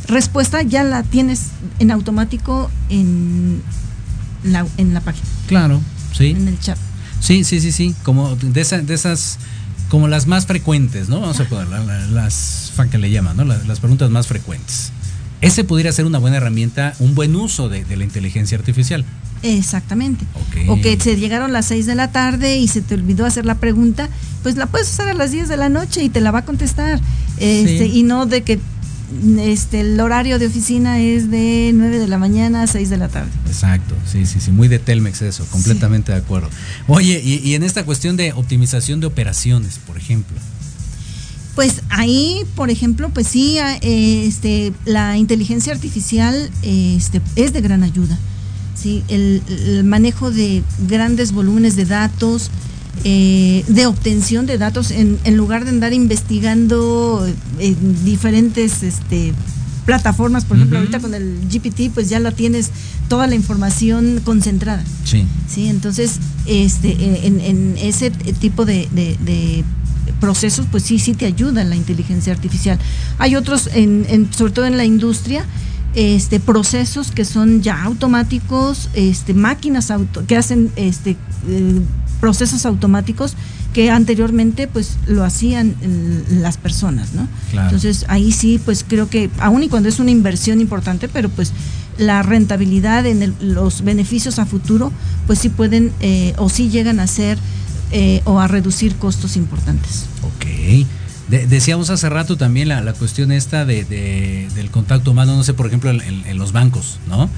[0.07, 1.43] respuesta ya la tienes
[1.79, 3.61] en automático en
[4.43, 5.79] la, en la página, Claro,
[6.13, 6.31] sí.
[6.31, 6.77] en el chat.
[7.19, 7.95] Sí, sí, sí, sí.
[8.03, 9.37] Como de, esa- de esas,
[9.89, 11.21] como las más frecuentes, ¿no?
[11.21, 13.45] Vamos a poner la- la- las fan que le llaman, ¿no?
[13.45, 14.91] Las, las preguntas más frecuentes.
[15.41, 19.03] Ese pudiera ser una buena herramienta, un buen uso de, de la inteligencia artificial.
[19.43, 20.25] Exactamente.
[20.35, 20.69] Ok.
[20.69, 23.55] O que se llegaron las 6 de la tarde y se te olvidó hacer la
[23.55, 24.07] pregunta,
[24.43, 26.45] pues la puedes usar a las 10 de la noche y te la va a
[26.45, 26.99] contestar.
[27.37, 27.99] Este, Sí.
[27.99, 28.59] Y no de que
[29.39, 33.09] este, el horario de oficina es de 9 de la mañana a 6 de la
[33.09, 33.31] tarde.
[33.47, 36.49] Exacto, sí, sí, sí, muy de Telmex eso, completamente de acuerdo.
[36.87, 40.37] Oye, y, y en esta cuestión de optimización de operaciones, por ejemplo.
[41.55, 47.61] Pues ahí, por ejemplo, pues sí, eh, este, la inteligencia artificial eh, este, es de
[47.61, 48.17] gran ayuda.
[48.73, 52.49] Sí, el, el manejo de grandes volúmenes de datos,
[53.03, 57.27] eh, de obtención de datos, en, en lugar de andar investigando
[57.59, 59.33] en diferentes este,
[59.85, 62.71] plataformas, por ejemplo, ahorita con el GPT, pues ya la tienes
[63.09, 64.83] toda la información concentrada.
[65.03, 65.25] Sí.
[65.49, 66.13] Sí, entonces,
[66.45, 69.63] este, en, en ese tipo de, de- de
[70.21, 72.79] procesos, pues sí, sí te ayuda la inteligencia artificial.
[73.17, 75.43] Hay otros, en, en- sobre todo en la industria,
[75.95, 81.17] este, procesos que son ya automáticos, este, máquinas auto, que hacen este,
[81.49, 81.81] eh,
[82.21, 83.35] procesos automáticos
[83.73, 87.27] que anteriormente pues lo hacían eh, las personas, ¿no?
[87.51, 87.67] Claro.
[87.67, 91.51] Entonces ahí sí, pues creo que aun y cuando es una inversión importante, pero pues
[91.97, 94.91] la rentabilidad en el- los beneficios a futuro,
[95.27, 97.37] pues sí pueden eh, o sí llegan a ser
[97.91, 100.05] eh, o a reducir costos importantes.
[100.23, 100.45] Ok.
[101.29, 105.43] De- decíamos hace rato también la, la cuestión esta de, de- del contacto humano, no
[105.43, 107.29] sé, por ejemplo, en, los bancos, ¿no?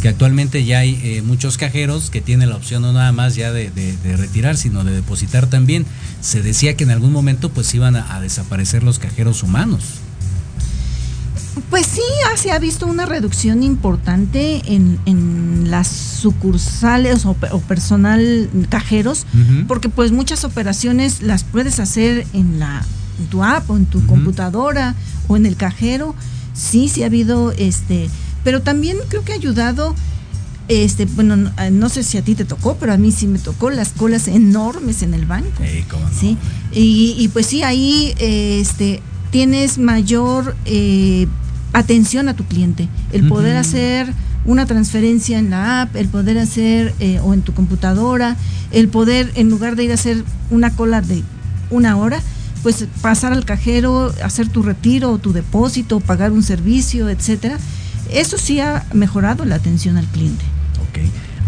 [0.00, 3.52] Que actualmente ya hay eh, muchos cajeros que tienen la opción no nada más ya
[3.52, 3.70] de,
[4.16, 5.86] retirar, sino de depositar también.
[6.20, 9.82] Se decía que en algún momento pues iban a desaparecer los cajeros humanos.
[11.68, 12.00] Pues sí,
[12.36, 19.26] se ha visto una reducción importante en, en las sucursales o, pe- o personal cajeros,
[19.68, 22.84] porque pues muchas operaciones las puedes hacer en la
[23.20, 24.94] en tu app o en tu computadora
[25.28, 26.14] o en el cajero.
[26.54, 28.08] Sí, sí ha habido este,
[28.44, 29.94] pero también creo que ha ayudado
[30.68, 33.38] este, bueno, no, no sé si a ti te tocó, pero a mí sí me
[33.38, 35.50] tocó las colas enormes en el banco.
[35.62, 36.10] Sí, cómo no.
[36.18, 36.38] Sí,
[36.72, 41.26] y, y pues sí, ahí eh, este, tienes mayor eh,
[41.72, 42.88] atención a tu cliente.
[43.12, 44.12] El poder hacer
[44.44, 48.36] una transferencia en la app, el poder hacer eh, o en tu computadora,
[48.70, 51.22] el poder, en lugar de ir a hacer una cola de
[51.70, 52.20] una hora,
[52.62, 57.58] pues pasar al cajero, hacer tu retiro o tu depósito, pagar un servicio, etcétera.
[58.10, 60.44] Eso sí ha mejorado la atención al cliente.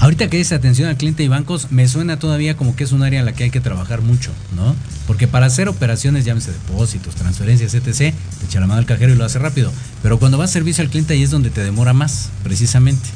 [0.01, 3.03] Ahorita que dice atención al cliente y bancos, me suena todavía como que es un
[3.03, 4.75] área en la que hay que trabajar mucho, ¿no?
[5.07, 9.17] Porque para hacer operaciones, llámese depósitos, transferencias, etc., te echa la mano al cajero y
[9.17, 9.73] lo hace rápido.
[10.03, 13.09] Pero cuando vas a servicio al cliente ahí es donde te demora más, precisamente.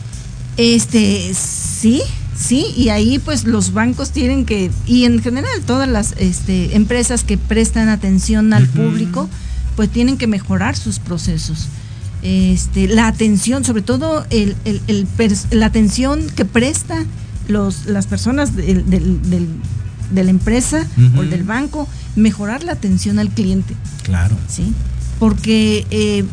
[0.56, 2.02] Este, sí,
[2.36, 7.22] sí, y ahí pues los bancos tienen que, y en general todas las este, empresas
[7.22, 9.28] que prestan atención al público,
[9.76, 11.68] pues tienen que mejorar sus procesos.
[12.22, 15.06] Este, la atención, sobre todo el, el-
[15.50, 17.04] la atención que presta
[17.46, 19.48] los, las personas del- del- del-
[20.10, 21.22] de la empresa o Ujú.
[21.30, 23.74] del banco, mejorar la atención al cliente.
[24.02, 24.36] Claro.
[24.48, 24.72] ¿sí?
[25.18, 26.24] Porque eh,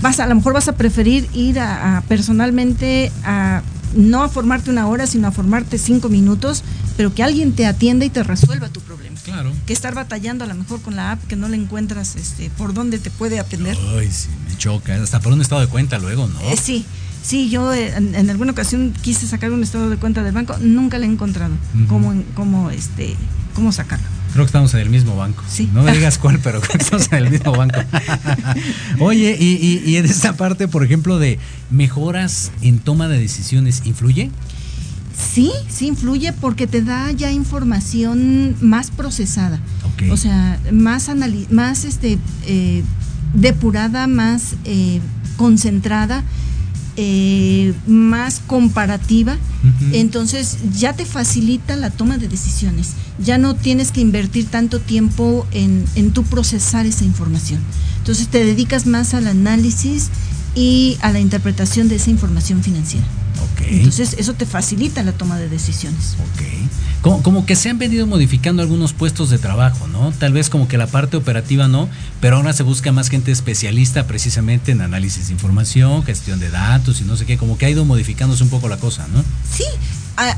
[0.00, 3.62] vas a, a lo mejor vas a preferir ir a, a personalmente a
[3.96, 6.62] no a formarte una hora, sino a formarte cinco minutos,
[6.96, 8.97] pero que alguien te atienda y te resuelva tu problema.
[9.28, 9.52] Claro.
[9.66, 12.74] Que estar batallando a lo mejor con la app que no le encuentras este por
[12.74, 13.76] dónde te puede atender.
[13.98, 14.94] Ay, sí, me choca.
[15.02, 16.40] Hasta por un estado de cuenta luego, ¿no?
[16.40, 16.84] Eh, sí,
[17.22, 20.56] sí, yo eh, en, en alguna ocasión quise sacar un estado de cuenta del banco,
[20.60, 21.86] nunca le he encontrado Ujú.
[21.86, 23.16] cómo, cómo, este,
[23.54, 24.06] cómo sacarlo.
[24.32, 25.42] Creo que estamos en el mismo banco.
[25.48, 25.70] Sí.
[25.72, 27.80] No me digas cuál, pero creo que estamos en el mismo banco.
[29.00, 31.38] Oye, y, y- y en esta parte, por ejemplo, de
[31.70, 34.30] mejoras en toma de decisiones, ¿influye?
[35.18, 39.58] Sí, sí influye porque te da ya información más procesada.
[40.10, 42.82] O sea, más anali- más este eh,
[43.34, 45.00] depurada, más eh,
[45.36, 46.22] concentrada,
[46.96, 49.36] eh, más comparativa.
[49.92, 52.92] Entonces ya te facilita la toma de decisiones.
[53.24, 57.60] Ya no tienes que invertir tanto tiempo en, en tu procesar esa información.
[57.98, 60.08] Entonces te dedicas más al análisis
[60.54, 63.06] y a la interpretación de esa información financiera.
[63.70, 66.16] Entonces eso te facilita la toma de decisiones.
[66.20, 66.42] Ok.
[67.02, 70.12] Como, como que se han venido modificando algunos puestos de trabajo, ¿no?
[70.12, 71.88] Tal vez como que la parte operativa no,
[72.20, 77.00] pero ahora se busca más gente especialista precisamente en análisis de información, gestión de datos
[77.00, 79.22] y no sé qué, como que ha ido modificándose un poco la cosa, ¿no?
[79.54, 79.64] Sí,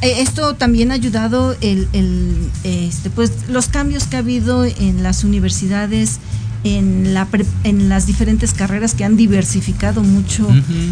[0.03, 5.03] eh, esto también ha ayudado el, el, este, pues, los cambios que ha habido en
[5.03, 6.18] las universidades,
[6.65, 10.47] en, la pre- en las diferentes carreras que han diversificado mucho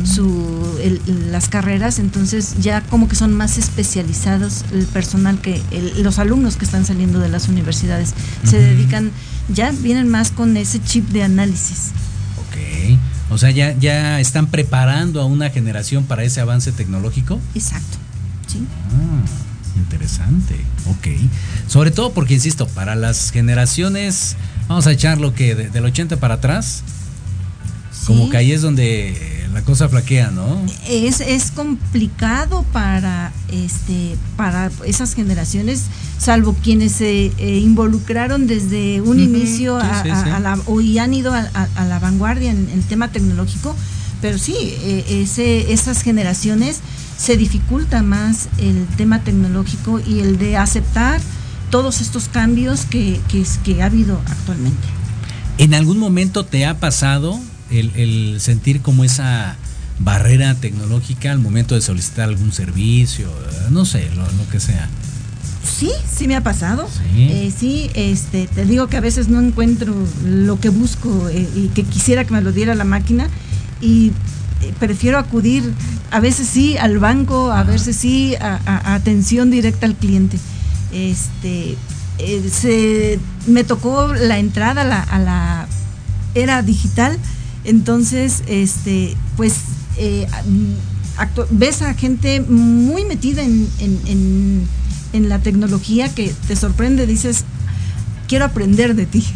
[0.05, 6.03] su, el- las carreras, entonces ya como que son más especializados el personal que el-
[6.03, 8.15] los alumnos que están saliendo de las universidades
[8.45, 9.11] se dedican,
[9.53, 11.91] ya vienen más con ese chip de análisis.
[12.39, 12.99] Ok.
[13.31, 17.39] O sea, ya, ya están preparando a una generación para ese avance tecnológico.
[17.55, 17.99] Exacto.
[18.47, 18.61] ¿sí?
[18.91, 20.55] Ah, interesante.
[20.87, 21.09] Ok.
[21.67, 24.37] Sobre todo porque, insisto, para las generaciones,
[24.69, 26.83] vamos a echar lo que de- del 80 para atrás,
[28.07, 30.65] como que ahí es donde la cosa flaquea, ¿no?
[30.89, 35.83] es, es complicado para este para esas generaciones
[36.19, 40.31] salvo quienes se eh, involucraron desde un inicio sí, a, sí, a- sí.
[40.31, 43.75] a la, o y han ido a la vanguardia en el tema tecnológico
[44.21, 46.81] pero sí eh, ese, esas generaciones
[47.17, 51.21] se dificulta más el tema tecnológico y el de aceptar
[51.71, 53.21] todos estos cambios que,
[53.65, 54.87] que, ha habido actualmente
[55.59, 57.39] ¿En algún momento te ha pasado
[57.71, 59.57] el, el sentir como esa
[59.99, 63.29] barrera tecnológica al momento de solicitar algún servicio?
[63.29, 64.89] eh, No sé, lo, lo que sea.
[65.79, 66.89] Sí, sí me ha pasado.
[66.89, 67.23] Sí.
[67.31, 69.95] Eh, sí, este, te digo que a veces no encuentro
[70.25, 73.29] lo que busco eh, y que quisiera que me lo diera la máquina
[73.81, 74.13] y
[74.79, 75.73] prefiero acudir
[76.11, 80.39] a veces sí al banco, a veces sí a, a- a atención directa al cliente.
[80.99, 81.77] Este,
[82.19, 85.67] eh, se, me tocó la entrada a la,
[86.35, 87.17] era digital,
[87.65, 89.55] entonces, este, pues
[89.97, 90.27] eh,
[91.51, 93.69] ves a gente muy metida en-
[94.07, 94.67] en-
[95.13, 97.45] en la tecnología que te sorprende, dices,
[98.29, 99.25] quiero aprender de ti.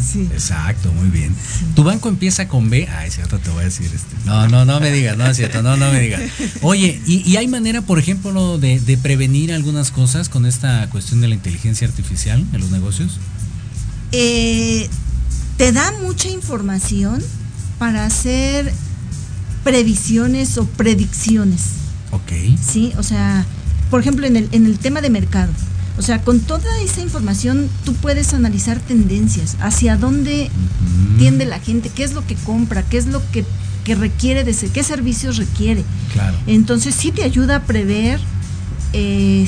[0.00, 0.26] Sí.
[0.32, 1.32] Exacto, muy bien.
[1.76, 2.88] ¿Tu banco empieza con B?
[2.90, 4.16] Ah, es cierto, te voy a decir este.
[4.24, 6.22] No, no, no me digas, no es cierto, no, no me digas.
[6.62, 11.20] Oye, ¿y, y hay manera, por ejemplo, de, de prevenir algunas cosas con esta cuestión
[11.20, 13.18] de la inteligencia artificial en los negocios?
[14.10, 14.88] Eh,
[15.58, 17.22] te da mucha información
[17.78, 18.72] para hacer
[19.62, 21.60] previsiones o predicciones.
[22.10, 22.32] Ok.
[22.60, 23.44] Sí, o sea,
[23.90, 25.52] por ejemplo, en el, en el tema de mercado,
[25.98, 30.50] O sea, con toda esa información tú puedes analizar tendencias, hacia dónde
[31.18, 33.44] tiende la gente, qué es lo que compra, qué es lo que,
[33.84, 35.84] que requiere de qué servicios requiere.
[36.12, 36.36] Claro.
[36.46, 38.20] Entonces sí te ayuda a prever
[38.92, 39.46] eh,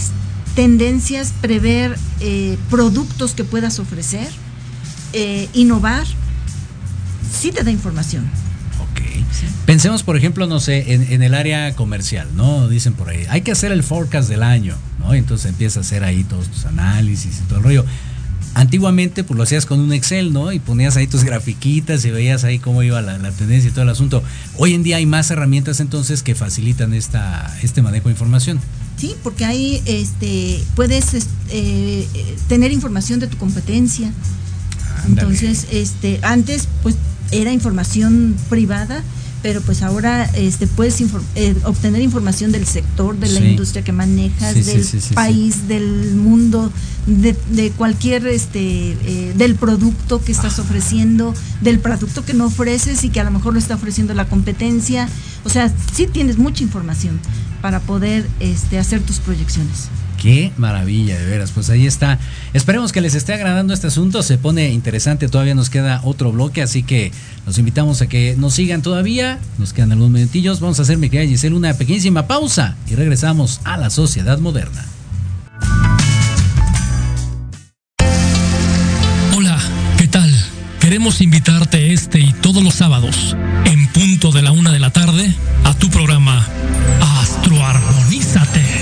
[0.55, 4.29] tendencias, prever eh, productos que puedas ofrecer,
[5.13, 6.07] eh, innovar.
[7.33, 8.29] Sí te da información.
[9.67, 12.69] Pensemos, por ejemplo, no sé, en, en, el área comercial, ¿no?
[12.69, 15.15] Dicen por ahí, hay que hacer el forecast del año, ¿no?
[15.15, 17.85] Entonces empieza a hacer ahí todos tus análisis y todo el rollo.
[18.55, 20.53] Antiguamente, pues lo hacías con un Excel, ¿no?
[20.53, 23.85] Y ponías ahí tus grafiquitas y veías ahí cómo iba la, la tendencia y todo
[23.85, 24.23] el asunto.
[24.59, 28.61] Hoy en día hay más herramientas entonces que facilitan esta, este manejo de información.
[28.97, 31.07] Sí, porque ahí este, puedes
[31.49, 32.07] eh,
[32.49, 34.13] tener información de tu competencia.
[35.05, 35.29] Ándale.
[35.29, 36.97] Entonces, este, antes, pues
[37.31, 39.03] era información privada,
[39.43, 41.01] pero pues ahora este, puedes
[41.35, 43.47] eh, obtener información del sector, de la sí.
[43.49, 46.73] industria que manejas, sí, del sí, país, del mundo,
[47.07, 50.63] de, de cualquier, este, eh, del producto que estás ah.
[50.63, 54.29] ofreciendo, del producto que no ofreces y que a lo mejor lo está ofreciendo la
[54.29, 55.09] competencia.
[55.45, 57.19] O sea, sí tienes mucha información
[57.61, 59.89] para poder este, hacer tus proyecciones.
[60.23, 61.51] Qué maravilla, de veras.
[61.51, 62.21] Pues ahí está.
[62.53, 64.23] Esperemos que les esté agradando este asunto.
[64.23, 65.27] Se pone interesante.
[65.27, 67.11] Todavía nos queda otro bloque, así que
[67.45, 69.41] los invitamos a que nos sigan todavía.
[69.59, 70.61] Nos quedan algunos minutillos.
[70.61, 74.85] Vamos a hacer, mi querida Giselle, una pequeñísima pausa y regresamos a la sociedad moderna.
[79.35, 79.59] Hola,
[79.99, 80.33] ¿qué tal?
[80.79, 85.35] Queremos invitarte este y todos los sábados, en punto de la una de la tarde,
[85.65, 86.47] a tu programa
[87.01, 88.82] Astroarmonízate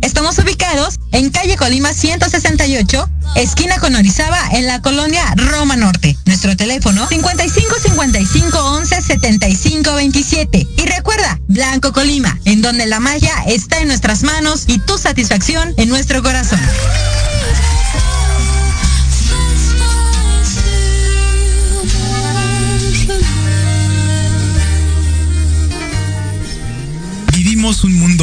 [0.00, 6.16] Estamos ubicados en calle Colima 168, esquina con Orizaba, en la colonia Roma Norte.
[6.26, 10.66] Nuestro teléfono 55 55 11 75 27.
[10.76, 15.74] Y recuerda, Blanco Colima, en donde la magia está en nuestras manos y tu satisfacción
[15.76, 16.60] en nuestro corazón.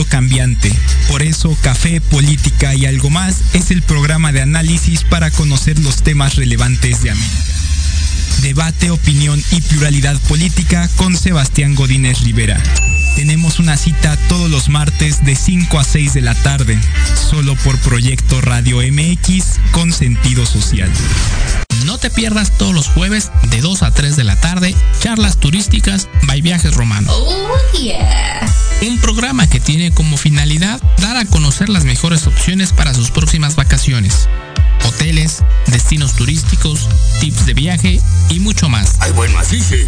[0.03, 0.73] Cambiante.
[1.07, 6.03] Por eso Café, Política y algo más es el programa de análisis para conocer los
[6.03, 7.43] temas relevantes de América.
[8.41, 12.61] Debate, opinión y pluralidad política con Sebastián Godínez Rivera.
[13.15, 16.77] Tenemos una cita todos los martes de 5 a 6 de la tarde,
[17.15, 20.91] solo por Proyecto Radio MX con sentido social.
[21.85, 26.09] No te pierdas todos los jueves de 2 a 3 de la tarde, charlas turísticas
[26.23, 27.13] by Viajes Romanos.
[27.15, 28.45] Oh, yeah.
[28.81, 33.55] Un programa que tiene como finalidad dar a conocer las mejores opciones para sus próximas
[33.55, 34.27] vacaciones.
[34.83, 36.89] Hoteles, destinos turísticos,
[37.21, 38.97] tips de viaje y mucho más.
[38.99, 39.87] ¡Ay, buen macice!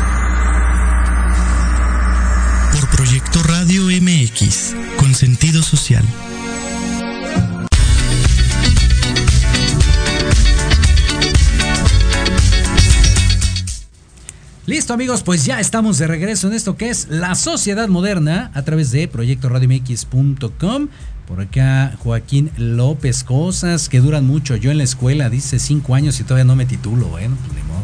[14.91, 18.91] Amigos, pues ya estamos de regreso en esto que es la sociedad moderna a través
[18.91, 20.89] de proyectoradiomx.com.
[21.27, 24.57] Por acá Joaquín López, cosas que duran mucho.
[24.57, 27.07] Yo en la escuela dice cinco años y todavía no me titulo.
[27.07, 27.79] Bueno, pues ni modo.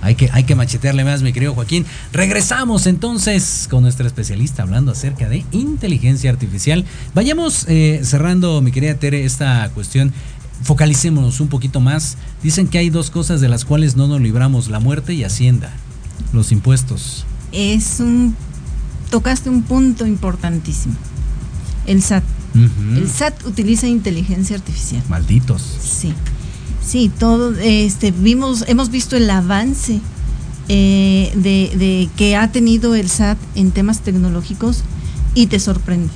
[0.00, 1.86] Hay que, hay que machetearle más, mi querido Joaquín.
[2.12, 6.84] Regresamos entonces con nuestra especialista hablando acerca de inteligencia artificial.
[7.14, 10.12] Vayamos eh, cerrando, mi querida Tere, esta cuestión.
[10.64, 12.16] Focalicémonos un poquito más.
[12.42, 15.72] Dicen que hay dos cosas de las cuales no nos libramos, la muerte y Hacienda,
[16.32, 17.24] los impuestos.
[17.52, 18.36] Es un...
[19.10, 20.94] Tocaste un punto importantísimo.
[21.86, 22.24] El SAT.
[22.54, 25.02] El SAT utiliza inteligencia artificial.
[25.08, 25.62] Malditos.
[25.80, 26.12] Sí.
[26.84, 30.00] Sí, todo, este, vimos, hemos visto el avance
[30.68, 34.82] eh, de, de, que ha tenido el SAT en temas tecnológicos
[35.34, 36.10] y te sorprende.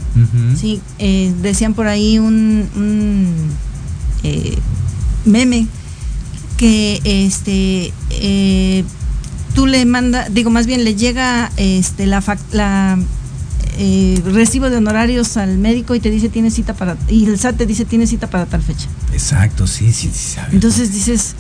[0.57, 3.34] Sí, eh, decían por ahí un, un
[4.22, 4.59] eh,
[5.24, 5.66] meme
[6.57, 7.92] que este
[9.55, 12.22] tú le manda, digo más bien le llega este la,
[12.53, 12.98] la
[13.78, 17.57] eh, recibo de honorarios al médico y te dice tiene cita para y el SAT
[17.57, 18.88] te dice tiene cita para tal fecha.
[19.12, 20.55] Exacto, sí, sí, sí sabe.
[20.55, 21.34] Entonces dices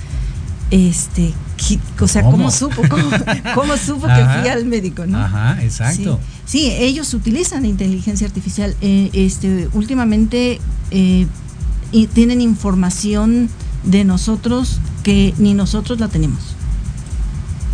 [0.72, 2.82] este, ¿qué, o sea, ¿cómo, ¿cómo supo?
[2.88, 3.10] ¿Cómo,
[3.54, 5.18] cómo supo que fui al médico, no?
[5.18, 6.18] Ajá, exacto.
[6.46, 8.74] Sí, sí ellos utilizan inteligencia artificial.
[8.80, 10.60] Eh, este, últimamente
[10.90, 11.26] eh,
[11.92, 13.50] y tienen información
[13.84, 16.51] de nosotros que ni nosotros la tenemos.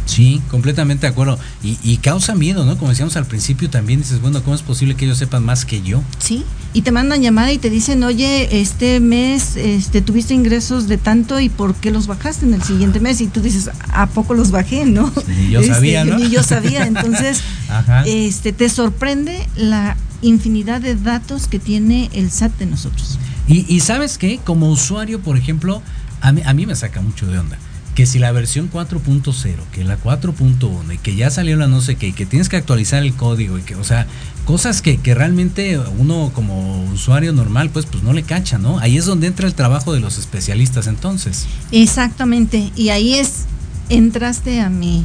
[0.09, 1.39] Sí, completamente de acuerdo.
[1.63, 2.79] Y, y, causa miedo, ¿no?
[2.79, 5.83] Como decíamos al principio también, dices, bueno, ¿cómo es posible que ellos sepan más que
[5.83, 6.03] yo?
[6.19, 10.97] Sí, y te mandan llamada y te dicen, oye, este mes este, tuviste ingresos de
[10.97, 13.21] tanto y ¿por qué los bajaste en el siguiente mes?
[13.21, 15.13] Y tú dices, ¿a poco los bajé, no?
[15.29, 16.19] Ni yo este, sabía, ¿no?
[16.19, 16.87] Ni yo sabía.
[16.87, 17.43] Entonces,
[18.07, 23.19] este, te sorprende la infinidad de datos que tiene el SAT de nosotros.
[23.47, 25.83] Y, y sabes qué, como usuario, por ejemplo,
[26.23, 27.59] a mí, a mí me saca mucho de onda
[27.99, 31.97] que si la versión 4.0, que la 4.1 y que ya salió la no sé
[31.97, 34.07] qué, y que tienes que actualizar el código y que, o sea,
[34.45, 38.79] cosas que, que, realmente uno como usuario normal pues pues no le cacha, ¿no?
[38.79, 41.49] Ahí es donde entra el trabajo de los especialistas entonces.
[41.73, 43.47] Exactamente, y ahí es,
[43.89, 45.05] entraste a mi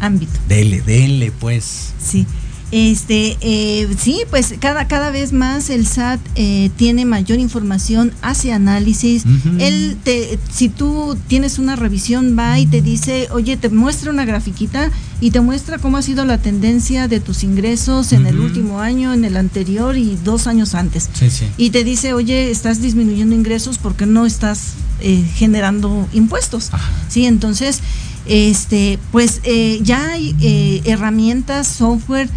[0.00, 0.32] ámbito.
[0.48, 1.92] Dele, dele pues.
[2.02, 2.26] Sí.
[2.72, 8.52] Este, eh, sí, pues cada, cada vez más el SAT eh, tiene mayor información, hace
[8.52, 9.24] análisis.
[9.26, 9.60] Uh -huh.
[9.60, 14.24] Él, te, si tú tienes una revisión, va y te dice, oye, te muestra una
[14.24, 18.28] grafiquita y te muestra cómo ha sido la tendencia de tus ingresos en uh -huh.
[18.28, 21.10] el último año, en el anterior y dos años antes.
[21.12, 21.46] Sí, sí.
[21.56, 26.68] Y te dice, oye, estás disminuyendo ingresos porque no estás eh, generando impuestos.
[26.72, 26.88] Ajá.
[27.08, 27.80] Sí, entonces,
[28.26, 32.28] este, pues eh, ya hay eh, herramientas, software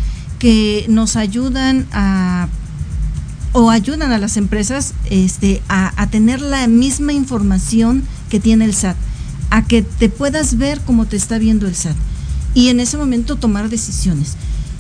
[0.44, 2.50] que nos ayudan a
[3.54, 8.98] o ayudan a las empresas este, a, tener la misma información que tiene el SAT,
[9.52, 11.96] a que te puedas ver como te está viendo el SAT
[12.54, 14.36] y en ese momento tomar decisiones.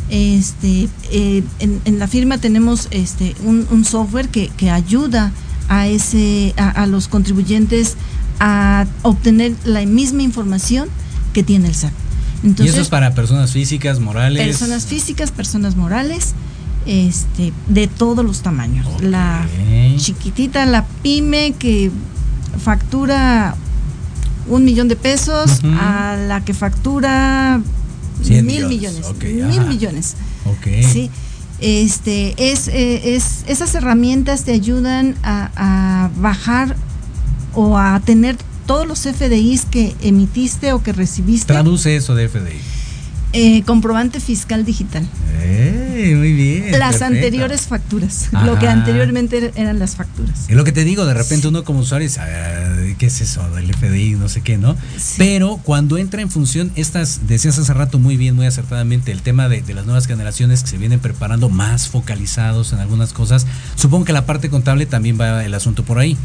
[0.10, 5.32] Este, eh, en, la firma tenemos este, un, software que, que, ayuda
[5.70, 7.96] a, ese, a los contribuyentes
[8.42, 10.90] a obtener la misma información
[11.32, 12.03] que tiene el SAT.
[12.44, 14.46] Entonces, y eso es para personas físicas, morales.
[14.46, 16.34] Personas físicas, personas morales,
[16.86, 18.86] este, de todos los tamaños.
[18.96, 19.10] Okay.
[19.10, 19.46] La
[19.98, 21.90] chiquitita, la pyme que
[22.62, 23.56] factura
[24.48, 25.80] un millón de pesos, uh -huh.
[25.80, 27.62] a la que factura
[28.20, 29.70] mil millones, millones okay, mil ajá.
[29.70, 30.16] millones.
[30.58, 30.84] Okay.
[30.84, 31.10] Sí.
[31.60, 36.76] Este, es, eh, es, esas herramientas te ayudan a, a bajar
[37.54, 38.36] o a tener
[38.66, 41.54] todos los FDIs que emitiste o que recibiste.
[41.54, 42.84] Traduce eso de FDI.
[43.36, 45.08] Eh, comprobante fiscal digital.
[45.42, 46.72] Eh, muy bien.
[46.74, 47.06] Las perfecto.
[47.06, 48.46] anteriores facturas, Ajá.
[48.46, 50.46] lo que anteriormente eran las facturas.
[50.48, 51.48] Es lo que te digo, de repente sí.
[51.48, 54.12] uno como usuario dice, ah, ¿qué es eso del FDI?
[54.12, 54.76] No sé qué, ¿no?
[54.98, 55.16] Sí.
[55.18, 59.50] Pero cuando entra en función estas, decías hace rato muy bien, muy acertadamente, el tema
[59.50, 64.06] de, de, las nuevas generaciones que se vienen preparando más focalizados en algunas cosas, supongo
[64.06, 66.18] que la parte contable también va el asunto por ahí.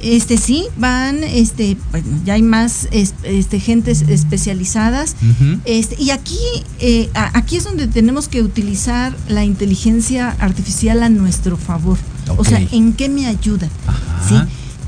[0.00, 5.16] Este sí, van, este, bueno, ya hay más este, gentes especializadas.
[5.20, 5.60] Uh -huh.
[5.64, 6.38] este, y aquí,
[6.78, 11.98] eh, aquí es donde tenemos que utilizar la inteligencia artificial a nuestro favor.
[12.28, 12.36] Okay.
[12.38, 13.68] O sea, ¿en qué me ayuda?
[13.86, 14.28] Ajá.
[14.28, 14.34] ¿Sí?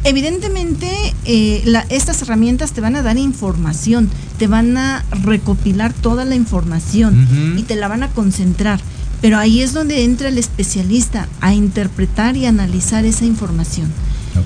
[0.02, 0.88] Evidentemente,
[1.26, 4.08] eh, la, estas herramientas te van a dar información,
[4.38, 7.58] te van a recopilar toda la información uh -huh.
[7.58, 8.80] y te la van a concentrar.
[9.20, 13.92] Pero ahí es donde entra el especialista a interpretar y analizar esa información.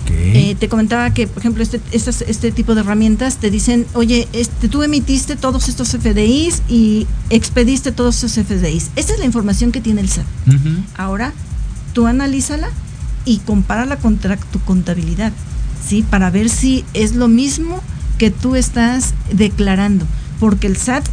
[0.03, 0.51] Okay.
[0.51, 4.29] Eh, te comentaba que, por ejemplo, este, estas, este tipo de herramientas te dicen, oye,
[4.33, 8.91] este, tú emitiste todos estos FDIs y expediste todos esos FDIs.
[8.97, 10.27] Esta es la información que tiene el SAT.
[10.47, 10.83] Uh -huh.
[10.97, 11.33] Ahora,
[11.93, 12.71] tú analízala
[13.25, 15.33] y compárala contra tu contabilidad,
[15.87, 16.03] ¿sí?
[16.03, 17.83] Para ver si es lo mismo
[18.19, 20.07] que tú estás declarando,
[20.41, 21.05] porque el SAT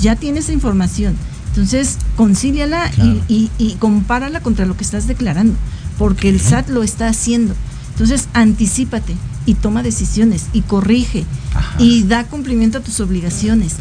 [0.00, 1.16] ya tiene esa información.
[1.48, 3.20] Entonces, concíliala claro.
[3.28, 5.54] y, y, y, compárala contra lo que estás declarando,
[5.98, 6.30] porque okay.
[6.30, 7.54] el SAT lo está haciendo.
[8.00, 11.76] Entonces, anticipate y toma decisiones y corrige Ajá.
[11.78, 13.74] y da cumplimiento a tus obligaciones.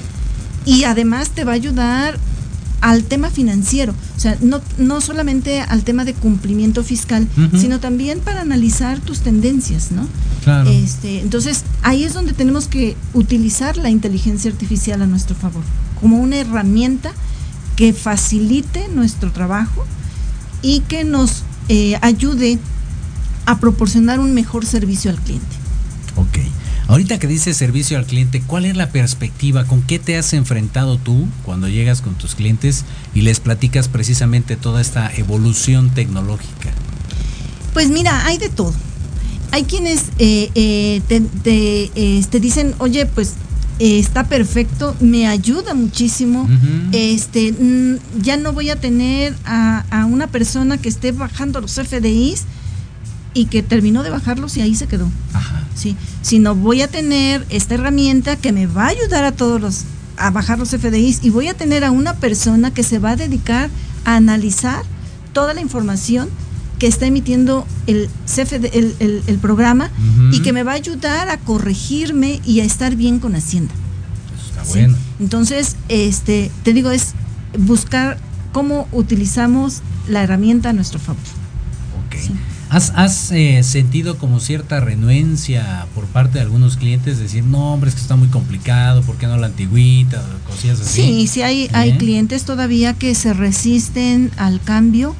[0.65, 2.19] y además te va a ayudar
[2.81, 8.19] al tema financiero, o sea, no, no solamente al tema de cumplimiento fiscal, sino también
[8.19, 10.05] para analizar tus tendencias, ¿no?
[10.43, 10.69] Claro.
[10.69, 15.63] Este, entonces, ahí es donde tenemos que utilizar la inteligencia artificial a nuestro favor,
[15.99, 17.11] como una herramienta
[17.75, 19.85] que facilite nuestro trabajo
[20.61, 22.59] y que nos eh, ayude
[23.49, 25.55] a proporcionar un mejor servicio al cliente.
[26.15, 26.37] Ok.
[26.87, 29.65] Ahorita que dices servicio al cliente, ¿cuál es la perspectiva?
[29.65, 32.85] ¿Con qué te has enfrentado tú cuando llegas con tus clientes
[33.15, 36.69] y les platicas precisamente toda esta evolución tecnológica?
[37.73, 38.75] Pues mira, hay de todo.
[39.51, 43.33] Hay quienes eh, eh, te, te, eh, te dicen, oye, pues
[43.79, 46.47] eh, está perfecto, me ayuda muchísimo.
[46.91, 51.73] Este, mm, ya no voy a tener a, a una persona que esté bajando los
[51.73, 52.45] FDIs
[53.33, 55.07] y que terminó de bajarlos y ahí se quedó.
[55.75, 59.83] Sí, sino voy a tener esta herramienta que me va a ayudar a todos los
[60.17, 63.15] a bajar los FDIs y voy a tener a una persona que se va a
[63.15, 63.69] dedicar
[64.03, 64.83] a analizar
[65.31, 66.27] toda la información
[66.77, 69.89] que está emitiendo el, CFD, el, el- el programa
[70.33, 73.73] y que me va a ayudar a corregirme y a estar bien con Hacienda.
[74.49, 74.71] Está Sí.
[74.79, 74.97] bueno.
[75.21, 77.13] Entonces, este, te digo, es
[77.57, 78.17] buscar
[78.51, 81.21] cómo utilizamos la herramienta a nuestro favor.
[82.69, 87.17] ¿Has, has, eh, sentido como cierta renuencia por parte de algunos clientes?
[87.17, 90.23] Decir, no, hombre, es que está muy complicado, ¿por qué no la antigüita?
[90.47, 91.01] Cosillas así.
[91.01, 95.15] Sí, sí hay, hay clientes todavía que se resisten al cambio,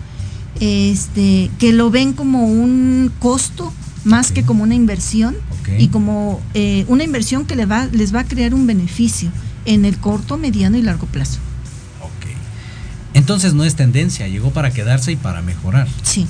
[0.60, 3.74] este, que lo ven como un costo
[4.04, 5.70] más que como una inversión Ok.
[5.80, 9.32] y como eh, una inversión que le va, les va a crear un beneficio
[9.66, 11.40] en el corto, mediano y largo plazo.
[13.14, 15.88] Entonces no es tendencia, llegó para quedarse y para mejorar.
[16.04, 16.28] Sí.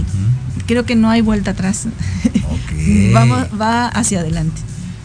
[0.00, 0.62] Sí.
[0.66, 1.86] Creo que no hay vuelta atrás.
[2.50, 2.72] Ok.
[3.12, 4.60] Vamos, va hacia adelante.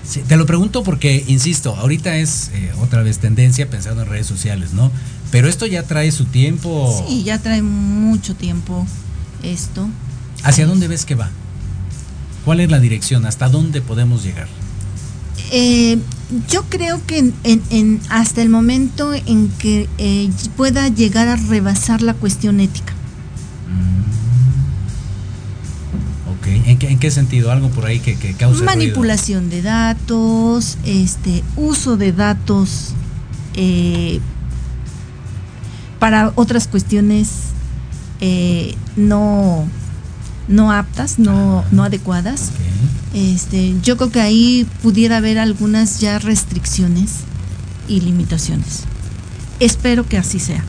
[0.07, 4.27] Sí, te lo pregunto porque, insisto, ahorita es eh, otra vez tendencia pensando en redes
[4.27, 4.91] sociales, ¿no?
[5.31, 7.03] Pero esto ya trae su tiempo.
[7.07, 8.85] Sí, ya trae mucho tiempo
[9.43, 9.87] esto.
[10.43, 11.29] ¿Hacia dónde ves que va?
[12.43, 13.25] ¿Cuál es la dirección?
[13.25, 14.47] ¿Hasta dónde podemos llegar?
[15.51, 15.99] Eh,
[16.49, 21.35] yo creo que en, en- en- hasta el momento en que eh, pueda llegar a
[21.35, 22.90] rebasar la cuestión ética.
[26.91, 27.51] ¿En qué, en qué sentido?
[27.51, 28.63] Algo por ahí que, que ruido?
[28.63, 32.93] Manipulación de datos, este, uso de datos
[33.55, 34.19] eh,
[35.99, 37.29] para otras cuestiones
[38.19, 39.67] eh, no,
[40.47, 42.51] no aptas, no, no adecuadas.
[43.13, 47.11] Este, yo creo que ahí pudiera haber algunas ya restricciones
[47.87, 48.83] y limitaciones.
[49.59, 50.63] Espero que así sea.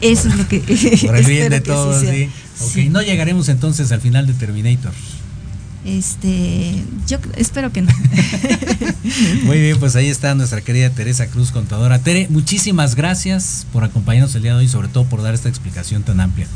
[0.00, 0.60] Eso es lo que
[1.06, 2.28] Por el bien de todos, sí.
[2.60, 4.92] Ok, no llegaremos entonces al final de Terminator.
[5.86, 7.92] Este, yo espero que no.
[9.44, 12.00] Muy bien, pues ahí está nuestra querida Teresa Cruz, contadora.
[12.00, 15.48] Tere, muchísimas gracias por acompañarnos el día de hoy y sobre todo por dar esta
[15.48, 16.48] explicación tan amplia.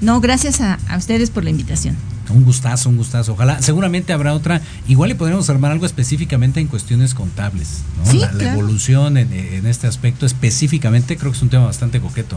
[0.00, 1.96] No, gracias a, a ustedes por la invitación.
[2.28, 3.34] Un gustazo, un gustazo.
[3.34, 4.60] Ojalá, seguramente habrá otra.
[4.88, 7.82] Igual y podríamos armar algo específicamente en cuestiones contables.
[8.04, 8.10] ¿no?
[8.10, 12.36] Sí, la, evolución en, en este aspecto específicamente creo que es un tema bastante coqueto.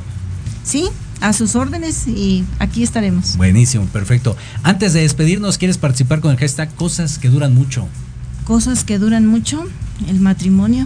[0.70, 0.88] Sí,
[1.20, 3.38] a sus órdenes y aquí estaremos.
[3.38, 4.38] Buenísimo, perfecto.
[4.62, 7.88] Antes de despedirnos, ¿quieres participar con el hashtag Cosas que duran mucho?
[8.44, 9.66] Cosas que duran mucho,
[10.08, 10.86] el matrimonio.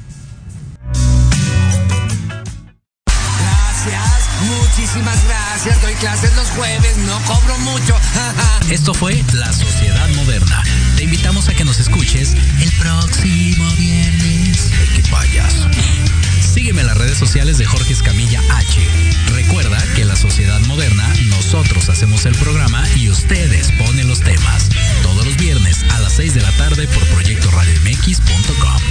[6.04, 7.98] Clases los jueves, no cobro mucho.
[8.70, 10.62] Esto fue La Sociedad Moderna.
[10.96, 14.70] Te invitamos a que nos escuches el próximo viernes.
[14.94, 15.66] ¡Qué payaso!
[16.42, 18.86] Sígueme en las redes sociales de Jorge Escamilla H.
[19.32, 24.68] Recuerda que en La Sociedad Moderna nosotros hacemos el programa y ustedes ponen los temas.
[25.02, 28.82] Todos los viernes a las 6 de la tarde por proyectoradiomx.com.